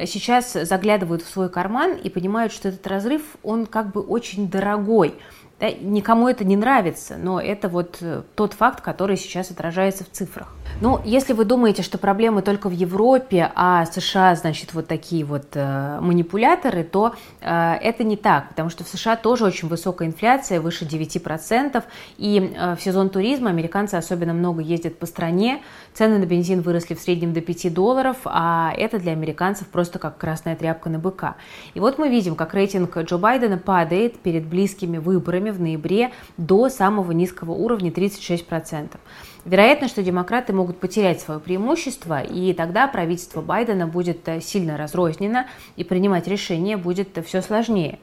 сейчас 0.07 0.53
заглядывают 0.53 1.23
в 1.23 1.29
свой 1.29 1.49
карман 1.49 1.95
и 1.95 2.11
понимают, 2.11 2.53
что 2.53 2.69
этот 2.69 2.87
разрыв, 2.87 3.23
он 3.43 3.67
как 3.67 3.93
бы 3.93 4.01
очень 4.01 4.49
дорогой. 4.49 5.15
Да, 5.61 5.71
никому 5.71 6.27
это 6.27 6.43
не 6.45 6.57
нравится, 6.57 7.17
но 7.17 7.39
это 7.41 7.69
вот 7.69 7.99
э, 8.01 8.23
тот 8.35 8.55
факт, 8.55 8.81
который 8.81 9.17
сейчас 9.17 9.51
отражается 9.51 10.05
в 10.05 10.11
цифрах. 10.11 10.55
Ну, 10.81 11.01
если 11.05 11.35
вы 11.35 11.45
думаете, 11.45 11.83
что 11.83 11.99
проблемы 11.99 12.41
только 12.41 12.69
в 12.69 12.73
Европе, 12.73 13.53
а 13.55 13.85
США, 13.85 14.35
значит, 14.35 14.73
вот 14.73 14.87
такие 14.87 15.25
вот 15.25 15.49
э, 15.53 15.99
манипуляторы, 16.01 16.85
то 16.85 17.15
э, 17.41 17.75
это 17.83 18.03
не 18.03 18.17
так, 18.17 18.49
потому 18.49 18.71
что 18.71 18.85
в 18.85 18.89
США 18.89 19.17
тоже 19.17 19.45
очень 19.45 19.69
высокая 19.69 20.09
инфляция, 20.09 20.61
выше 20.61 20.87
9%, 20.87 21.83
и 22.17 22.55
э, 22.57 22.77
в 22.77 22.83
сезон 22.83 23.11
туризма 23.11 23.51
американцы 23.51 23.97
особенно 23.97 24.33
много 24.33 24.63
ездят 24.63 24.99
по 24.99 25.05
стране, 25.05 25.61
цены 25.93 26.19
на 26.19 26.25
бензин 26.25 26.63
выросли 26.63 26.95
в 26.95 27.01
среднем 27.01 27.35
до 27.35 27.43
5 27.43 27.75
долларов, 27.75 28.17
а 28.25 28.73
это 28.75 28.99
для 28.99 29.13
американцев 29.13 29.67
просто 29.69 29.99
как 29.99 30.17
красная 30.17 30.57
тряпка 30.57 30.89
на 30.89 30.99
быка. 30.99 31.37
И 31.75 31.81
вот 31.81 31.99
мы 31.99 32.09
видим, 32.09 32.37
как 32.37 32.55
рейтинг 32.55 32.97
Джо 32.97 33.19
Байдена 33.19 33.59
падает 33.59 34.19
перед 34.21 34.47
близкими 34.47 34.97
выборами 34.97 35.51
в 35.51 35.61
ноябре 35.61 36.13
до 36.39 36.71
самого 36.71 37.13
низкого 37.13 37.53
уровня 37.53 37.91
36%. 37.91 38.97
Вероятно, 39.45 39.89
что 39.89 40.03
демократы 40.03 40.53
могут 40.53 40.79
потерять 40.79 41.21
свое 41.21 41.41
преимущество, 41.41 42.21
и 42.23 42.53
тогда 42.53 42.87
правительство 42.89 43.41
Байдена 43.41 43.87
будет 43.87 44.29
э, 44.29 44.41
сильно 44.41 44.77
разрознено, 44.77 45.47
и 45.77 45.85
принимать 45.85 46.29
решения 46.29 46.77
будет 46.77 47.17
э, 47.17 47.23
все 47.23 47.41
сложнее. 47.41 47.99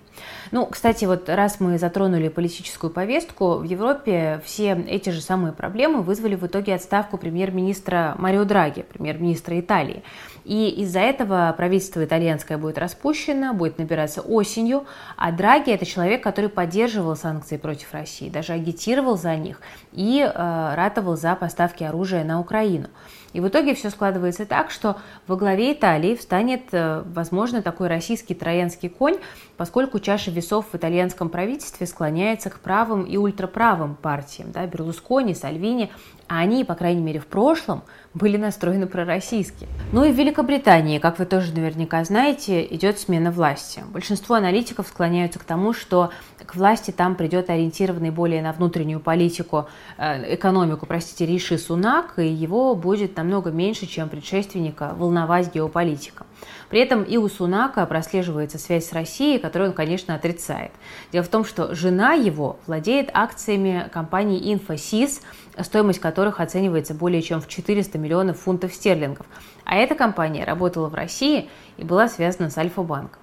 Ну, 0.52 0.66
кстати, 0.66 1.06
вот 1.06 1.30
раз 1.30 1.60
мы 1.60 1.78
затронули 1.78 2.30
политическую 2.30 2.92
повестку, 2.92 3.56
в 3.56 3.64
Европе 3.64 4.42
все 4.46 4.74
эти 4.88 5.10
же 5.10 5.22
самые 5.22 5.54
проблемы 5.54 6.02
вызвали 6.02 6.36
в 6.36 6.46
итоге 6.46 6.76
отставку 6.76 7.18
премьер-министра 7.18 8.16
Марио 8.18 8.46
Драги, 8.46 8.84
премьер-министра 8.84 9.60
Италии. 9.60 10.04
И 10.46 10.70
из-за 10.82 11.02
этого 11.02 11.54
правительство 11.58 12.04
итальянское 12.06 12.58
будет 12.58 12.78
распущено, 12.78 13.54
будет 13.54 13.78
набираться 13.78 14.22
осенью, 14.22 14.86
а 15.18 15.34
Драги– 15.34 15.72
это 15.74 15.86
человек, 15.86 16.24
который 16.24 16.50
поддерживал 16.50 17.18
санкции 17.18 17.58
против 17.58 17.94
России, 17.94 18.30
даже 18.30 18.54
агитировал 18.54 19.18
за 19.18 19.36
них 19.36 19.60
и 19.92 20.22
э, 20.22 20.74
ратовал 20.76 21.18
за 21.18 21.36
поставки 21.36 21.84
оружия 21.84 22.24
на 22.24 22.40
Украину. 22.40 22.88
И 23.34 23.40
в 23.40 23.48
итоге 23.48 23.76
все 23.76 23.90
складывается 23.90 24.46
так, 24.46 24.72
что 24.72 24.98
во 25.28 25.36
главе 25.36 25.74
Италии 25.74 26.16
встанет, 26.16 26.64
э, 26.72 27.04
возможно, 27.06 27.62
такой 27.62 27.88
российский 27.88 28.34
троянский 28.34 28.90
конь, 28.90 29.18
поскольку 29.58 30.00
чаша 30.00 30.32
весов 30.32 30.68
в 30.72 30.76
итальянском 30.76 31.30
правительстве 31.30 31.88
склоняется 31.88 32.50
к 32.50 32.60
правым 32.60 33.04
и 33.04 33.18
ультраправым 33.18 33.96
партиям, 33.96 34.52
да, 34.52 34.66
Берлускони, 34.66 35.34
Сальвини, 35.34 35.92
а 36.28 36.40
они, 36.40 36.64
по 36.64 36.76
крайней 36.76 37.02
мере, 37.02 37.20
в 37.20 37.28
прошлом 37.28 37.84
были 38.14 38.38
настроены 38.38 38.88
пророссийски. 38.88 39.68
Ну 39.92 40.04
и 40.04 40.12
в 40.12 40.16
Великобритании, 40.16 41.00
как 41.00 41.20
вы 41.20 41.26
тоже 41.26 41.54
наверняка 41.54 42.04
знаете, 42.04 42.66
идет 42.66 43.00
смена 43.00 43.32
власти. 43.32 43.84
Большинство 43.92 44.36
аналитиков 44.36 44.88
склоняются 44.88 45.40
к 45.40 45.44
тому, 45.44 45.74
что 45.74 46.12
к 46.46 46.56
власти 46.56 46.92
там 46.92 47.16
придет 47.16 47.50
ориентированный 47.50 48.12
более 48.12 48.42
на 48.42 48.54
внутреннюю 48.54 49.00
политику, 49.00 49.68
э, 49.98 50.36
экономику, 50.36 50.86
простите, 50.86 51.26
Риши 51.26 51.58
Сунак, 51.58 52.20
и 52.20 52.28
его 52.28 52.76
будет 52.76 53.16
намного 53.18 53.52
меньше, 53.52 53.86
чем 53.86 54.10
предшественника, 54.10 54.94
волновать 54.98 55.54
геополитика. 55.54 56.26
При 56.70 56.80
этом 56.80 57.04
и 57.04 57.18
у 57.18 57.28
Сунака 57.30 57.86
прослеживается 57.86 58.58
связь 58.58 58.88
с 58.88 58.94
Россией, 58.94 59.40
которую 59.40 59.70
он, 59.70 59.76
конечно, 59.76 60.16
отрицает. 60.16 60.72
Дело 61.12 61.24
в 61.24 61.30
том, 61.30 61.46
что 61.46 61.74
жена 61.74 62.14
его 62.14 62.58
владеет 62.68 63.10
акциями 63.14 63.90
компании 63.92 64.54
Infosys, 64.54 65.22
стоимость 65.64 66.00
которых 66.00 66.40
оценивается 66.40 66.94
более 66.94 67.22
чем 67.22 67.42
в 67.42 67.48
400 67.48 67.98
миллионов 67.98 68.40
фунтов 68.40 68.74
стерлингов. 68.74 69.26
А 69.64 69.76
эта 69.76 69.96
компания 69.96 70.44
работала 70.44 70.88
в 70.88 70.96
России 70.96 71.50
и 71.78 71.84
была 71.84 72.08
связана 72.08 72.50
с 72.50 72.58
Альфа-банком. 72.58 73.22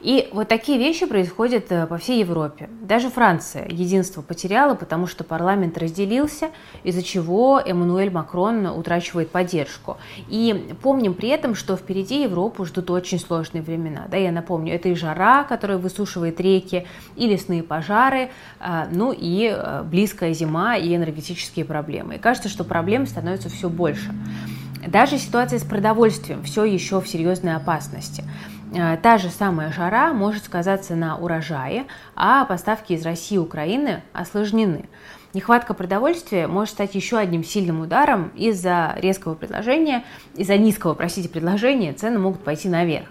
И 0.00 0.28
вот 0.32 0.48
такие 0.48 0.78
вещи 0.78 1.06
происходят 1.06 1.70
э, 1.70 1.86
по 1.86 1.98
всей 1.98 2.20
Европе. 2.20 2.68
Даже 2.82 3.08
Франция 3.10 3.66
единство 3.68 4.22
потеряла, 4.22 4.74
потому 4.74 5.06
что 5.06 5.24
парламент 5.24 5.78
разделился, 5.78 6.50
из-за 6.84 7.02
чего 7.02 7.60
Эммануэль 7.64 8.10
Макрон 8.10 8.66
утрачивает 8.66 9.30
поддержку. 9.30 9.96
И 10.28 10.74
помним 10.82 11.14
при 11.14 11.28
этом, 11.30 11.54
что 11.54 11.76
впереди 11.76 12.22
Европу 12.22 12.64
ждут 12.64 12.90
очень 12.90 13.18
сложные 13.18 13.62
времена. 13.62 14.06
Да, 14.10 14.16
я 14.16 14.32
напомню, 14.32 14.74
это 14.74 14.88
и 14.88 14.94
жара, 14.94 15.44
которая 15.44 15.78
высушивает 15.78 16.40
реки, 16.40 16.86
и 17.16 17.26
лесные 17.26 17.62
пожары, 17.62 18.30
э, 18.60 18.84
ну 18.90 19.12
и 19.16 19.52
э, 19.52 19.82
близкая 19.82 20.32
зима 20.32 20.76
и 20.76 20.94
энергетические 20.94 21.64
проблемы. 21.64 22.16
И 22.16 22.18
кажется, 22.18 22.48
что 22.48 22.64
проблем 22.64 23.06
становится 23.06 23.48
все 23.48 23.68
больше. 23.68 24.12
Даже 24.86 25.18
ситуация 25.18 25.58
с 25.58 25.64
продовольствием 25.64 26.42
все 26.44 26.64
еще 26.64 27.00
в 27.00 27.08
серьезной 27.08 27.56
опасности. 27.56 28.24
Э, 28.74 28.96
та 28.96 29.18
же 29.18 29.30
самая 29.30 29.72
жара 29.72 30.12
может 30.12 30.44
сказаться 30.44 30.96
на 30.96 31.16
урожае, 31.16 31.86
а 32.14 32.44
поставки 32.44 32.92
из 32.92 33.04
России 33.04 33.36
и 33.36 33.38
Украины 33.38 34.02
осложнены. 34.12 34.88
Нехватка 35.34 35.74
продовольствия 35.74 36.46
может 36.46 36.72
стать 36.72 36.94
еще 36.94 37.18
одним 37.18 37.44
сильным 37.44 37.80
ударом 37.80 38.32
из-за 38.34 38.94
резкого 38.96 39.34
предложения, 39.34 40.04
из-за 40.34 40.56
низкого, 40.56 40.94
простите, 40.94 41.28
предложения 41.28 41.92
цены 41.92 42.18
могут 42.18 42.42
пойти 42.42 42.68
наверх. 42.68 43.06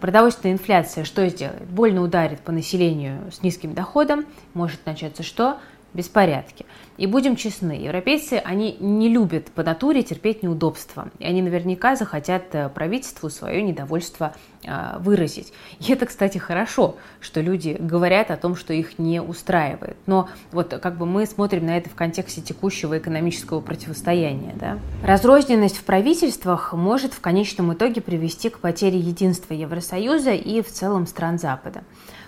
Продовольственная 0.00 0.54
инфляция 0.54 1.04
что 1.04 1.26
сделает? 1.28 1.66
Больно 1.68 2.02
ударит 2.02 2.40
по 2.40 2.52
населению 2.52 3.30
с 3.32 3.42
низким 3.42 3.74
доходом, 3.74 4.26
может 4.54 4.84
начаться 4.86 5.22
что? 5.22 5.58
Беспорядки. 5.94 6.66
И 6.96 7.06
будем 7.06 7.36
честны, 7.36 7.72
европейцы, 7.72 8.34
они 8.44 8.76
не 8.80 9.08
любят 9.08 9.46
по 9.50 9.62
натуре 9.62 10.02
терпеть 10.02 10.42
неудобства. 10.42 11.10
И 11.18 11.24
они 11.24 11.42
наверняка 11.42 11.94
захотят 11.94 12.54
э, 12.54 12.68
правительству 12.70 13.28
свое 13.28 13.62
недовольство 13.62 14.34
э, 14.64 14.96
выразить. 14.98 15.52
И 15.80 15.92
это, 15.92 16.06
кстати, 16.06 16.38
хорошо, 16.38 16.96
что 17.20 17.40
люди 17.40 17.76
говорят 17.78 18.30
о 18.30 18.36
том, 18.36 18.56
что 18.56 18.72
их 18.72 18.98
не 18.98 19.20
устраивает. 19.20 19.96
Но 20.06 20.28
вот 20.52 20.78
как 20.82 20.96
бы 20.96 21.04
мы 21.04 21.26
смотрим 21.26 21.66
на 21.66 21.76
это 21.76 21.90
в 21.90 21.94
контексте 21.94 22.40
текущего 22.40 22.98
экономического 22.98 23.60
противостояния. 23.60 24.54
Да? 24.54 24.78
Разрозненность 25.04 25.76
в 25.76 25.84
правительствах 25.84 26.72
может 26.72 27.12
в 27.12 27.20
конечном 27.20 27.74
итоге 27.74 28.00
привести 28.00 28.48
к 28.48 28.58
потере 28.58 28.98
единства 28.98 29.52
Евросоюза 29.52 30.32
и 30.32 30.62
в 30.62 30.70
целом 30.70 31.06
стран 31.06 31.38
Запада. 31.38 31.82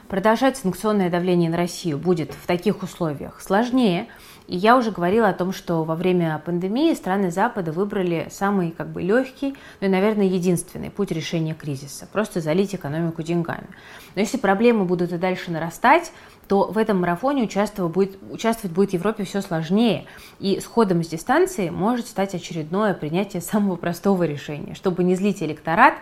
Продолжать 0.09 0.57
санкционное 0.57 1.11
давление 1.11 1.51
на 1.51 1.59
Россию 1.59 1.99
будет 1.99 2.33
в 2.33 2.47
таких 2.47 2.83
условиях 2.83 3.43
сложнее. 3.43 4.09
И 4.47 4.57
я 4.57 4.79
уже 4.79 4.91
говорила 4.91 5.29
о 5.29 5.35
том, 5.35 5.53
что 5.53 5.85
во 5.85 5.95
время 5.95 6.41
пандемии 6.47 6.95
страны 6.95 7.31
Запада 7.31 7.73
выбрали 7.73 8.29
самый 8.31 8.71
как 8.71 8.89
бы 8.89 9.03
легкий, 9.03 9.55
ну 9.83 9.87
и, 9.87 9.91
наверное, 9.91 10.25
единственный 10.25 10.91
путь 10.91 11.11
решения 11.11 11.53
кризиса– 11.53 12.09
просто 12.13 12.41
залить 12.41 12.75
экономику 12.75 13.23
деньгами. 13.23 13.67
Но 14.15 14.23
если 14.23 14.39
проблемы 14.39 14.87
будут 14.87 15.13
и 15.13 15.19
дальше 15.19 15.51
нарастать, 15.51 16.11
то 16.49 16.65
в 16.73 16.79
этом 16.79 17.03
марафоне 17.03 17.43
участвовать 17.43 17.93
будет, 17.93 18.19
участвовать 18.31 18.75
будет 18.75 18.95
Европе 18.95 19.25
все 19.25 19.43
сложнее. 19.43 20.07
И 20.41 20.59
с 20.59 20.65
ходом 20.65 21.05
с 21.05 21.09
дистанции 21.09 21.69
может 21.69 22.07
стать 22.07 22.35
очередное 22.35 22.95
принятие 22.95 23.43
самого 23.43 23.77
простого 23.77 24.23
решения, 24.23 24.75
чтобы 24.75 25.05
не 25.05 25.15
злить 25.17 25.43
электорат, 25.43 25.97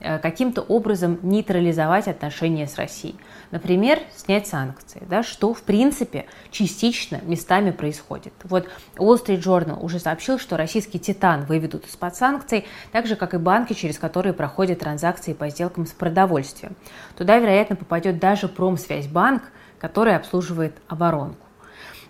каким-то 0.00 0.62
образом 0.62 1.18
нейтрализовать 1.22 2.08
отношения 2.08 2.66
с 2.66 2.76
Россией. 2.76 3.16
Например, 3.50 3.98
снять 4.16 4.46
санкции, 4.46 5.02
да, 5.08 5.22
что 5.22 5.52
в 5.52 5.62
принципе 5.62 6.26
частично 6.50 7.20
местами 7.22 7.70
происходит. 7.70 8.32
Вот 8.44 8.68
Wall 8.96 9.22
Street 9.22 9.42
Journal 9.42 9.78
уже 9.80 9.98
сообщил, 9.98 10.38
что 10.38 10.56
российский 10.56 10.98
титан 10.98 11.44
выведут 11.44 11.86
из-под 11.86 12.16
санкций, 12.16 12.66
так 12.92 13.06
же, 13.06 13.16
как 13.16 13.34
и 13.34 13.38
банки, 13.38 13.72
через 13.72 13.98
которые 13.98 14.32
проходят 14.32 14.78
транзакции 14.78 15.32
по 15.32 15.48
сделкам 15.50 15.86
с 15.86 15.90
продовольствием. 15.90 16.76
Туда, 17.16 17.38
вероятно, 17.38 17.76
попадет 17.76 18.18
даже 18.18 18.48
Промсвязьбанк, 18.48 19.42
который 19.78 20.16
обслуживает 20.16 20.74
оборонку. 20.88 21.49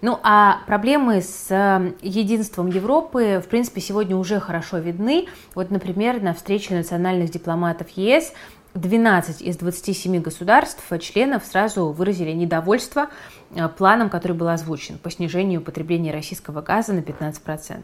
Ну 0.03 0.19
а 0.23 0.63
проблемы 0.67 1.21
с 1.21 1.47
э, 1.51 1.93
единством 2.01 2.69
Европы, 2.69 3.43
в 3.45 3.49
принципе, 3.49 3.83
сегодня 3.83 4.17
уже 4.17 4.41
хорошо 4.41 4.79
видны. 4.79 5.27
Вот, 5.55 5.71
например, 5.71 6.23
на 6.23 6.33
встрече 6.33 6.75
национальных 6.75 7.31
дипломатов 7.31 7.89
ЕС 7.91 8.33
12 8.75 9.43
из 9.43 9.57
27 9.57 10.23
государств, 10.23 10.83
членов, 11.01 11.45
сразу 11.45 11.89
выразили 11.89 12.31
недовольство 12.31 13.09
э, 13.55 13.69
планом, 13.69 14.09
который 14.09 14.33
был 14.33 14.49
озвучен 14.49 14.97
по 14.97 15.11
снижению 15.11 15.61
потребления 15.61 16.13
российского 16.13 16.63
газа 16.63 16.95
на 16.95 17.01
15%. 17.01 17.83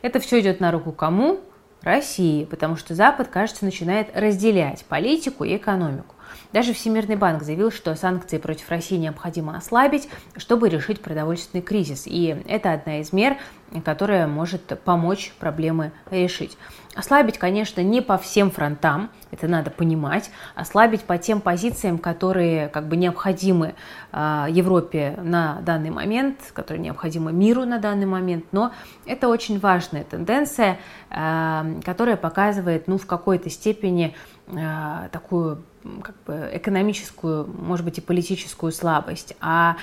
Это 0.00 0.20
все 0.20 0.40
идет 0.40 0.60
на 0.60 0.70
руку 0.70 0.92
кому? 0.92 1.40
России, 1.82 2.44
потому 2.44 2.76
что 2.76 2.94
Запад, 2.94 3.28
кажется, 3.28 3.64
начинает 3.64 4.14
разделять 4.14 4.84
политику 4.84 5.44
и 5.44 5.56
экономику. 5.56 6.14
Даже 6.52 6.72
Всемирный 6.72 7.16
банк 7.16 7.42
заявил, 7.42 7.70
что 7.70 7.94
санкции 7.94 8.38
против 8.38 8.70
России 8.70 8.96
необходимо 8.96 9.56
ослабить, 9.56 10.08
чтобы 10.36 10.68
решить 10.68 11.00
продовольственный 11.00 11.62
кризис. 11.62 12.04
И 12.06 12.42
это 12.46 12.72
одна 12.72 13.00
из 13.00 13.12
мер, 13.12 13.36
которая 13.84 14.26
может 14.26 14.78
помочь 14.84 15.32
проблемы 15.38 15.92
решить. 16.10 16.56
Ослабить, 16.96 17.38
конечно, 17.38 17.80
не 17.82 18.00
по 18.00 18.18
всем 18.18 18.50
фронтам, 18.50 19.10
это 19.30 19.46
надо 19.46 19.70
понимать, 19.70 20.30
ослабить 20.56 21.02
по 21.02 21.18
тем 21.18 21.40
позициям, 21.40 21.98
которые 21.98 22.68
как 22.68 22.88
бы 22.88 22.96
необходимы 22.96 23.74
э, 24.10 24.46
Европе 24.50 25.16
на 25.22 25.60
данный 25.60 25.90
момент, 25.90 26.38
которые 26.52 26.82
необходимы 26.82 27.32
миру 27.32 27.64
на 27.64 27.78
данный 27.78 28.06
момент, 28.06 28.46
но 28.50 28.72
это 29.06 29.28
очень 29.28 29.60
важная 29.60 30.02
тенденция, 30.02 30.78
э, 31.10 31.80
которая 31.84 32.16
показывает, 32.16 32.88
ну, 32.88 32.98
в 32.98 33.06
какой-то 33.06 33.50
степени 33.50 34.16
э, 34.48 35.08
такую 35.12 35.62
как 36.02 36.14
бы 36.26 36.50
экономическую, 36.52 37.46
может 37.46 37.84
быть, 37.84 37.98
и 37.98 38.00
политическую 38.00 38.72
слабость, 38.72 39.34
а 39.40 39.76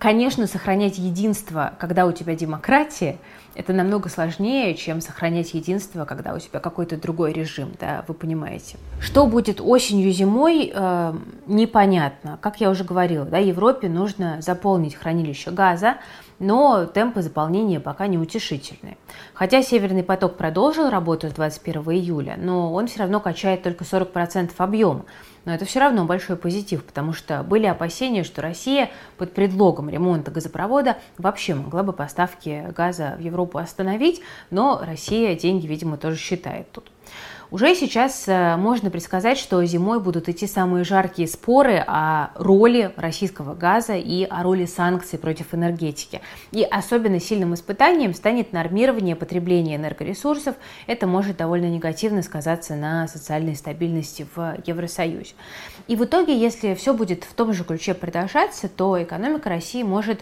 Конечно, 0.00 0.46
сохранять 0.46 0.96
единство, 0.96 1.74
когда 1.78 2.06
у 2.06 2.12
тебя 2.12 2.34
демократия, 2.34 3.18
это 3.54 3.74
намного 3.74 4.08
сложнее, 4.08 4.74
чем 4.74 5.02
сохранять 5.02 5.52
единство, 5.52 6.06
когда 6.06 6.32
у 6.32 6.38
тебя 6.38 6.58
какой-то 6.58 6.96
другой 6.96 7.34
режим, 7.34 7.72
да, 7.78 8.02
вы 8.08 8.14
понимаете. 8.14 8.78
Что 8.98 9.26
будет 9.26 9.60
осенью, 9.60 10.10
зимой, 10.10 10.72
э, 10.74 11.14
непонятно. 11.46 12.38
Как 12.40 12.62
я 12.62 12.70
уже 12.70 12.82
говорила, 12.82 13.26
да, 13.26 13.36
Европе 13.36 13.90
нужно 13.90 14.40
заполнить 14.40 14.94
хранилище 14.94 15.50
газа, 15.50 15.98
но 16.40 16.86
темпы 16.86 17.22
заполнения 17.22 17.78
пока 17.78 18.08
неутешительные. 18.08 18.96
Хотя 19.34 19.62
Северный 19.62 20.02
поток 20.02 20.36
продолжил 20.36 20.90
работу 20.90 21.28
с 21.28 21.32
21 21.32 21.82
июля, 21.92 22.34
но 22.36 22.72
он 22.72 22.88
все 22.88 23.00
равно 23.00 23.20
качает 23.20 23.62
только 23.62 23.84
40% 23.84 24.50
объема. 24.56 25.04
Но 25.44 25.54
это 25.54 25.64
все 25.64 25.80
равно 25.80 26.04
большой 26.04 26.36
позитив, 26.36 26.84
потому 26.84 27.12
что 27.12 27.42
были 27.42 27.66
опасения, 27.66 28.24
что 28.24 28.42
Россия 28.42 28.90
под 29.16 29.32
предлогом 29.32 29.88
ремонта 29.88 30.30
газопровода 30.30 30.96
вообще 31.16 31.54
могла 31.54 31.82
бы 31.82 31.92
поставки 31.92 32.66
газа 32.76 33.14
в 33.18 33.20
Европу 33.20 33.58
остановить, 33.58 34.20
но 34.50 34.80
Россия 34.82 35.34
деньги, 35.36 35.66
видимо, 35.66 35.96
тоже 35.96 36.16
считает 36.16 36.70
тут. 36.72 36.90
Уже 37.50 37.74
сейчас 37.74 38.28
э, 38.28 38.56
можно 38.56 38.90
предсказать, 38.90 39.36
что 39.36 39.64
зимой 39.64 39.98
будут 39.98 40.28
идти 40.28 40.46
самые 40.46 40.84
жаркие 40.84 41.26
споры 41.26 41.82
о 41.84 42.30
роли 42.36 42.92
российского 42.96 43.54
газа 43.54 43.94
и 43.96 44.22
о 44.22 44.44
роли 44.44 44.66
санкций 44.66 45.18
против 45.18 45.52
энергетики. 45.52 46.20
И 46.52 46.62
особенно 46.62 47.18
сильным 47.18 47.54
испытанием 47.54 48.14
станет 48.14 48.52
нормирование 48.52 49.16
потребления 49.16 49.74
энергоресурсов. 49.74 50.54
Это 50.86 51.08
может 51.08 51.38
довольно 51.38 51.66
негативно 51.66 52.22
сказаться 52.22 52.76
на 52.76 53.08
социальной 53.08 53.56
стабильности 53.56 54.28
в 54.36 54.56
Евросоюзе. 54.64 55.34
И 55.88 55.96
в 55.96 56.04
итоге, 56.04 56.38
если 56.38 56.74
все 56.74 56.94
будет 56.94 57.24
в 57.24 57.34
том 57.34 57.52
же 57.52 57.64
ключе 57.64 57.94
продолжаться, 57.94 58.68
то 58.68 59.02
экономика 59.02 59.48
России 59.48 59.82
может 59.82 60.20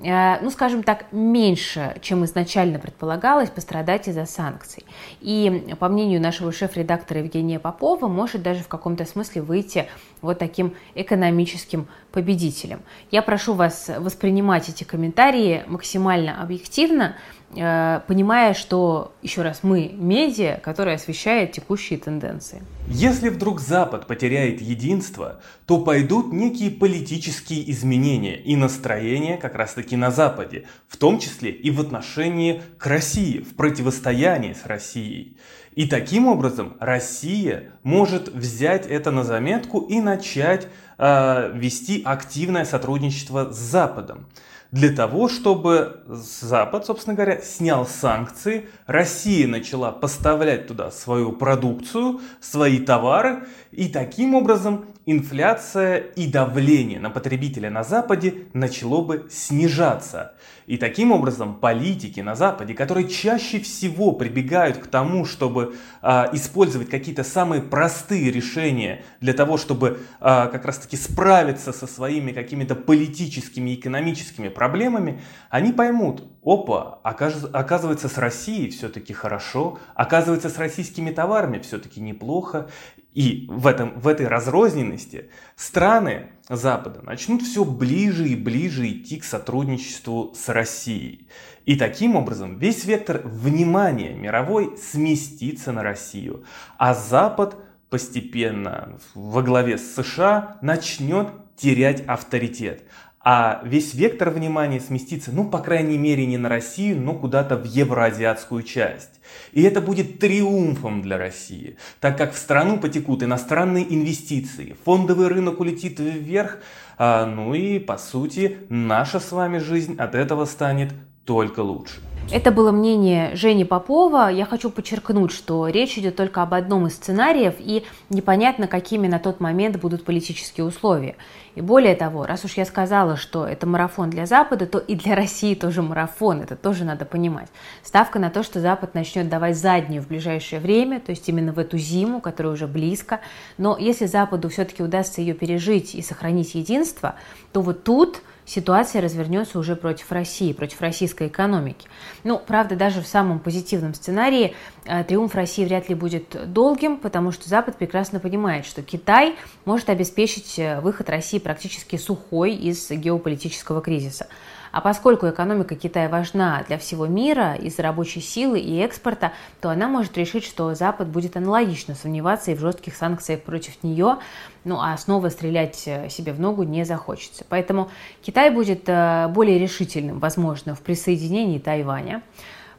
ну, 0.00 0.50
скажем 0.50 0.84
так, 0.84 1.06
меньше, 1.10 1.96
чем 2.00 2.24
изначально 2.24 2.78
предполагалось, 2.78 3.50
пострадать 3.50 4.06
из-за 4.06 4.26
санкций. 4.26 4.84
И, 5.20 5.74
по 5.80 5.88
мнению 5.88 6.20
нашего 6.20 6.52
шеф-редактора 6.52 7.20
Евгения 7.20 7.58
Попова, 7.58 8.06
может 8.06 8.42
даже 8.42 8.62
в 8.62 8.68
каком-то 8.68 9.04
смысле 9.04 9.42
выйти 9.42 9.88
вот 10.20 10.38
таким 10.38 10.74
экономическим 10.94 11.88
победителем. 12.12 12.80
Я 13.10 13.22
прошу 13.22 13.54
вас 13.54 13.90
воспринимать 13.98 14.68
эти 14.68 14.84
комментарии 14.84 15.64
максимально 15.66 16.40
объективно, 16.40 17.16
Э, 17.56 18.00
понимая, 18.06 18.52
что, 18.52 19.14
еще 19.22 19.40
раз, 19.40 19.60
мы 19.62 19.90
медиа, 19.94 20.60
которая 20.62 20.96
освещает 20.96 21.52
текущие 21.52 21.98
тенденции. 21.98 22.62
Если 22.88 23.30
вдруг 23.30 23.60
Запад 23.60 24.06
потеряет 24.06 24.60
единство, 24.60 25.40
то 25.66 25.78
пойдут 25.78 26.32
некие 26.32 26.70
политические 26.70 27.70
изменения 27.70 28.36
и 28.36 28.54
настроения 28.54 29.38
как 29.38 29.54
раз 29.54 29.78
таки 29.88 29.96
на 29.96 30.10
Западе, 30.10 30.66
в 30.86 30.98
том 30.98 31.18
числе 31.18 31.50
и 31.50 31.70
в 31.70 31.80
отношении 31.80 32.60
к 32.76 32.86
России, 32.86 33.38
в 33.38 33.56
противостоянии 33.56 34.52
с 34.52 34.66
Россией. 34.66 35.38
И 35.72 35.86
таким 35.86 36.26
образом 36.26 36.76
Россия 36.78 37.72
может 37.82 38.28
взять 38.28 38.86
это 38.86 39.10
на 39.10 39.24
заметку 39.24 39.80
и 39.80 40.00
начать 40.00 40.68
э, 40.98 41.52
вести 41.54 42.02
активное 42.04 42.66
сотрудничество 42.66 43.50
с 43.50 43.56
Западом 43.56 44.26
для 44.70 44.90
того, 44.90 45.28
чтобы 45.28 46.02
Запад, 46.06 46.84
собственно 46.84 47.16
говоря, 47.16 47.40
снял 47.40 47.86
санкции, 47.86 48.68
Россия 48.86 49.46
начала 49.46 49.92
поставлять 49.92 50.66
туда 50.66 50.90
свою 50.90 51.32
продукцию, 51.32 52.20
свои 52.40 52.78
товары, 52.78 53.46
и 53.72 53.88
таким 53.88 54.34
образом 54.34 54.84
инфляция 55.10 55.96
и 55.96 56.26
давление 56.26 57.00
на 57.00 57.08
потребителя 57.08 57.70
на 57.70 57.82
Западе 57.82 58.44
начало 58.52 59.02
бы 59.02 59.26
снижаться. 59.30 60.34
И 60.66 60.76
таким 60.76 61.12
образом 61.12 61.54
политики 61.54 62.20
на 62.20 62.34
Западе, 62.34 62.74
которые 62.74 63.08
чаще 63.08 63.58
всего 63.58 64.12
прибегают 64.12 64.76
к 64.76 64.86
тому, 64.86 65.24
чтобы 65.24 65.76
а, 66.02 66.28
использовать 66.34 66.90
какие-то 66.90 67.24
самые 67.24 67.62
простые 67.62 68.30
решения 68.30 69.02
для 69.22 69.32
того, 69.32 69.56
чтобы 69.56 70.00
а, 70.20 70.48
как 70.48 70.66
раз-таки 70.66 70.98
справиться 70.98 71.72
со 71.72 71.86
своими 71.86 72.32
какими-то 72.32 72.74
политическими 72.74 73.70
и 73.70 73.74
экономическими 73.76 74.48
проблемами, 74.48 75.22
они 75.48 75.72
поймут, 75.72 76.22
опа, 76.48 77.00
оказывается 77.02 78.08
с 78.08 78.16
Россией 78.16 78.70
все-таки 78.70 79.12
хорошо, 79.12 79.78
оказывается 79.94 80.48
с 80.48 80.56
российскими 80.56 81.10
товарами 81.10 81.58
все-таки 81.58 82.00
неплохо. 82.00 82.70
И 83.12 83.46
в, 83.48 83.66
этом, 83.66 83.98
в 83.98 84.06
этой 84.06 84.28
разрозненности 84.28 85.30
страны 85.56 86.30
Запада 86.48 87.02
начнут 87.02 87.42
все 87.42 87.64
ближе 87.64 88.28
и 88.28 88.36
ближе 88.36 88.88
идти 88.88 89.18
к 89.18 89.24
сотрудничеству 89.24 90.32
с 90.34 90.48
Россией. 90.48 91.28
И 91.66 91.76
таким 91.76 92.16
образом 92.16 92.58
весь 92.58 92.84
вектор 92.84 93.20
внимания 93.24 94.14
мировой 94.14 94.76
сместится 94.78 95.72
на 95.72 95.82
Россию. 95.82 96.44
А 96.78 96.94
Запад 96.94 97.56
постепенно 97.90 98.98
во 99.14 99.42
главе 99.42 99.78
с 99.78 99.94
США 99.94 100.58
начнет 100.62 101.28
терять 101.56 102.06
авторитет. 102.06 102.84
А 103.20 103.60
весь 103.64 103.94
вектор 103.94 104.30
внимания 104.30 104.80
сместится, 104.80 105.32
ну, 105.32 105.48
по 105.48 105.58
крайней 105.58 105.98
мере, 105.98 106.24
не 106.26 106.38
на 106.38 106.48
Россию, 106.48 107.00
но 107.00 107.14
куда-то 107.14 107.56
в 107.56 107.64
евроазиатскую 107.64 108.62
часть. 108.62 109.20
И 109.52 109.62
это 109.62 109.80
будет 109.80 110.18
триумфом 110.18 111.02
для 111.02 111.18
России, 111.18 111.76
так 112.00 112.16
как 112.16 112.32
в 112.32 112.38
страну 112.38 112.78
потекут 112.78 113.22
иностранные 113.22 113.92
инвестиции, 113.92 114.76
фондовый 114.84 115.28
рынок 115.28 115.60
улетит 115.60 115.98
вверх, 115.98 116.58
а, 116.96 117.26
ну 117.26 117.54
и, 117.54 117.78
по 117.78 117.98
сути, 117.98 118.58
наша 118.68 119.20
с 119.20 119.32
вами 119.32 119.58
жизнь 119.58 119.96
от 119.96 120.14
этого 120.14 120.44
станет 120.44 120.92
только 121.24 121.60
лучше. 121.60 122.00
Это 122.30 122.50
было 122.50 122.72
мнение 122.72 123.34
Жени 123.34 123.64
Попова. 123.64 124.28
Я 124.28 124.44
хочу 124.44 124.68
подчеркнуть, 124.68 125.32
что 125.32 125.66
речь 125.68 125.96
идет 125.96 126.16
только 126.16 126.42
об 126.42 126.52
одном 126.52 126.86
из 126.86 126.94
сценариев, 126.94 127.54
и 127.58 127.84
непонятно, 128.10 128.66
какими 128.66 129.08
на 129.08 129.18
тот 129.18 129.40
момент 129.40 129.78
будут 129.78 130.04
политические 130.04 130.66
условия. 130.66 131.16
И 131.58 131.60
более 131.60 131.96
того, 131.96 132.24
раз 132.24 132.44
уж 132.44 132.52
я 132.52 132.64
сказала, 132.64 133.16
что 133.16 133.44
это 133.44 133.66
марафон 133.66 134.10
для 134.10 134.26
Запада, 134.26 134.64
то 134.64 134.78
и 134.78 134.94
для 134.94 135.16
России 135.16 135.56
тоже 135.56 135.82
марафон, 135.82 136.40
это 136.40 136.54
тоже 136.54 136.84
надо 136.84 137.04
понимать. 137.04 137.48
Ставка 137.82 138.20
на 138.20 138.30
то, 138.30 138.44
что 138.44 138.60
Запад 138.60 138.94
начнет 138.94 139.28
давать 139.28 139.58
заднюю 139.58 140.00
в 140.00 140.06
ближайшее 140.06 140.60
время, 140.60 141.00
то 141.00 141.10
есть 141.10 141.28
именно 141.28 141.52
в 141.52 141.58
эту 141.58 141.76
зиму, 141.76 142.20
которая 142.20 142.52
уже 142.52 142.68
близко. 142.68 143.18
Но 143.56 143.76
если 143.76 144.06
Западу 144.06 144.48
все-таки 144.50 144.84
удастся 144.84 145.20
ее 145.20 145.34
пережить 145.34 145.96
и 145.96 146.02
сохранить 146.02 146.54
единство, 146.54 147.16
то 147.52 147.60
вот 147.60 147.82
тут 147.82 148.22
ситуация 148.48 149.02
развернется 149.02 149.58
уже 149.58 149.76
против 149.76 150.10
России, 150.10 150.52
против 150.52 150.80
российской 150.80 151.28
экономики. 151.28 151.86
Ну, 152.24 152.38
правда, 152.44 152.74
даже 152.74 153.02
в 153.02 153.06
самом 153.06 153.38
позитивном 153.38 153.94
сценарии 153.94 154.54
э, 154.86 155.04
триумф 155.04 155.34
России 155.34 155.64
вряд 155.64 155.88
ли 155.88 155.94
будет 155.94 156.52
долгим, 156.52 156.96
потому 156.96 157.30
что 157.30 157.48
Запад 157.48 157.76
прекрасно 157.76 158.20
понимает, 158.20 158.64
что 158.66 158.82
Китай 158.82 159.36
может 159.64 159.90
обеспечить 159.90 160.58
э, 160.58 160.80
выход 160.80 161.10
России 161.10 161.38
практически 161.38 161.96
сухой 161.96 162.54
из 162.54 162.90
геополитического 162.90 163.82
кризиса. 163.82 164.26
А 164.72 164.80
поскольку 164.80 165.28
экономика 165.28 165.74
Китая 165.74 166.08
важна 166.08 166.64
для 166.68 166.78
всего 166.78 167.06
мира 167.06 167.54
из-за 167.54 167.82
рабочей 167.82 168.20
силы 168.20 168.60
и 168.60 168.78
экспорта, 168.78 169.32
то 169.60 169.70
она 169.70 169.88
может 169.88 170.16
решить, 170.16 170.44
что 170.44 170.74
Запад 170.74 171.08
будет 171.08 171.36
аналогично 171.36 171.94
сомневаться 171.94 172.50
и 172.50 172.54
в 172.54 172.60
жестких 172.60 172.96
санкциях 172.96 173.42
против 173.42 173.82
нее, 173.82 174.18
ну 174.64 174.78
а 174.80 174.96
снова 174.96 175.28
стрелять 175.28 175.82
э, 175.86 176.08
себе 176.08 176.32
в 176.32 176.40
ногу 176.40 176.62
не 176.62 176.84
захочется. 176.84 177.44
Поэтому 177.48 177.90
Китай 178.22 178.50
будет 178.50 178.84
э, 178.86 179.28
более 179.28 179.58
решительным, 179.58 180.18
возможно, 180.18 180.74
в 180.74 180.80
присоединении 180.80 181.58
Тайваня. 181.58 182.22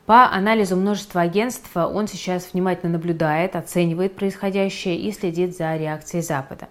По 0.06 0.26
анализу 0.32 0.76
множества 0.76 1.22
агентств 1.22 1.70
он 1.76 2.08
сейчас 2.08 2.50
внимательно 2.54 2.94
наблюдает, 2.94 3.56
оценивает 3.56 4.16
происходящее 4.16 4.98
и 4.98 5.12
следит 5.12 5.56
за 5.56 5.76
реакцией 5.76 6.24
Запада. 6.24 6.68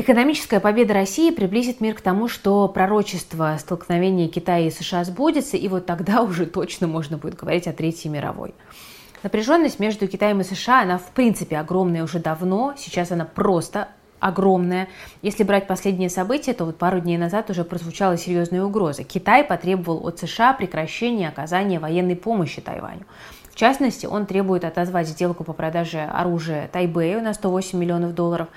Экономическая 0.00 0.60
победа 0.60 0.94
России 0.94 1.30
приблизит 1.30 1.82
мир 1.82 1.94
к 1.94 2.00
тому, 2.00 2.26
что 2.26 2.66
пророчество 2.68 3.54
столкновения 3.60 4.28
Китая 4.28 4.66
и 4.66 4.70
США 4.70 5.04
сбудется, 5.04 5.58
и 5.58 5.68
вот 5.68 5.84
тогда 5.84 6.22
уже 6.22 6.46
точно 6.46 6.86
можно 6.86 7.18
будет 7.18 7.34
говорить 7.34 7.68
о 7.68 7.74
Третьей 7.74 8.10
мировой. 8.10 8.54
Напряженность 9.22 9.78
между 9.78 10.08
Китаем 10.08 10.40
и 10.40 10.44
США, 10.44 10.84
она 10.84 10.96
в 10.96 11.10
принципе 11.10 11.58
огромная 11.58 12.02
уже 12.02 12.18
давно, 12.18 12.72
сейчас 12.78 13.12
она 13.12 13.26
просто 13.26 13.88
огромная. 14.20 14.88
Если 15.20 15.44
брать 15.44 15.66
последние 15.66 16.08
события, 16.08 16.54
то 16.54 16.64
вот 16.64 16.78
пару 16.78 17.00
дней 17.00 17.18
назад 17.18 17.50
уже 17.50 17.62
прозвучала 17.62 18.16
серьезная 18.16 18.62
угроза. 18.62 19.04
Китай 19.04 19.44
потребовал 19.44 20.06
от 20.06 20.18
США 20.18 20.54
прекращения 20.54 21.28
оказания 21.28 21.78
военной 21.78 22.16
помощи 22.16 22.62
Тайваню. 22.62 23.04
В 23.50 23.56
частности, 23.56 24.06
он 24.06 24.26
требует 24.26 24.64
отозвать 24.64 25.08
сделку 25.08 25.44
по 25.44 25.52
продаже 25.52 26.00
оружия 26.00 26.68
Тайбэю 26.68 27.20
на 27.20 27.34
108 27.34 27.78
миллионов 27.78 28.14
долларов, 28.14 28.48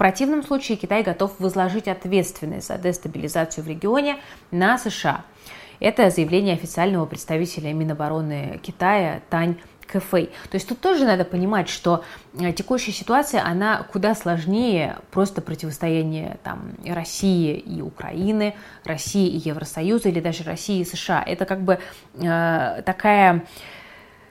противном 0.00 0.42
случае 0.42 0.78
Китай 0.78 1.02
готов 1.02 1.32
возложить 1.40 1.86
ответственность 1.86 2.68
за 2.68 2.78
дестабилизацию 2.78 3.62
в 3.62 3.68
регионе 3.68 4.16
на 4.50 4.78
США. 4.78 5.26
Это 5.78 6.08
заявление 6.08 6.54
официального 6.54 7.04
представителя 7.04 7.74
Минобороны 7.74 8.58
Китая 8.62 9.20
Тань 9.28 9.58
Кэфэй. 9.86 10.30
То 10.50 10.54
есть 10.54 10.66
тут 10.66 10.80
тоже 10.80 11.04
надо 11.04 11.26
понимать, 11.26 11.68
что 11.68 12.02
э, 12.32 12.50
текущая 12.54 12.92
ситуация, 12.92 13.44
она 13.44 13.82
куда 13.92 14.14
сложнее 14.14 14.96
просто 15.10 15.42
противостояния 15.42 16.38
там, 16.44 16.72
России 16.86 17.58
и 17.58 17.82
Украины, 17.82 18.54
России 18.84 19.28
и 19.28 19.50
Евросоюза 19.50 20.08
или 20.08 20.20
даже 20.20 20.44
России 20.44 20.80
и 20.80 20.84
США. 20.86 21.22
Это 21.26 21.44
как 21.44 21.60
бы 21.60 21.78
э, 22.14 22.82
такая 22.86 23.44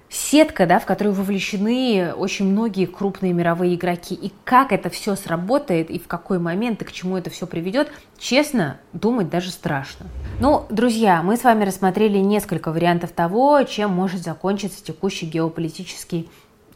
сетка, 0.10 0.66
да, 0.66 0.80
в 0.80 0.86
которую 0.86 1.14
вовлечены 1.14 2.14
очень 2.14 2.46
многие 2.46 2.86
крупные 2.86 3.32
мировые 3.32 3.76
игроки. 3.76 4.16
И 4.16 4.32
как 4.44 4.72
это 4.72 4.90
все 4.90 5.16
сработает, 5.16 5.90
и 5.90 6.00
в 6.00 6.08
какой 6.08 6.40
момент, 6.40 6.82
и 6.82 6.86
к 6.86 6.92
чему 6.92 7.18
это 7.18 7.30
все 7.30 7.46
приведет, 7.46 7.92
честно, 8.18 8.78
думать 8.94 9.30
даже 9.30 9.52
страшно. 9.52 10.08
Ну, 10.40 10.66
друзья, 10.70 11.22
мы 11.22 11.38
с 11.38 11.44
вами 11.44 11.64
рассмотрели 11.64 12.18
несколько 12.18 12.72
вариантов 12.72 13.12
того, 13.12 13.62
чем 13.64 13.92
может 13.92 14.22
закончиться 14.22 14.84
текущий 14.84 15.28
геополитический 15.28 16.30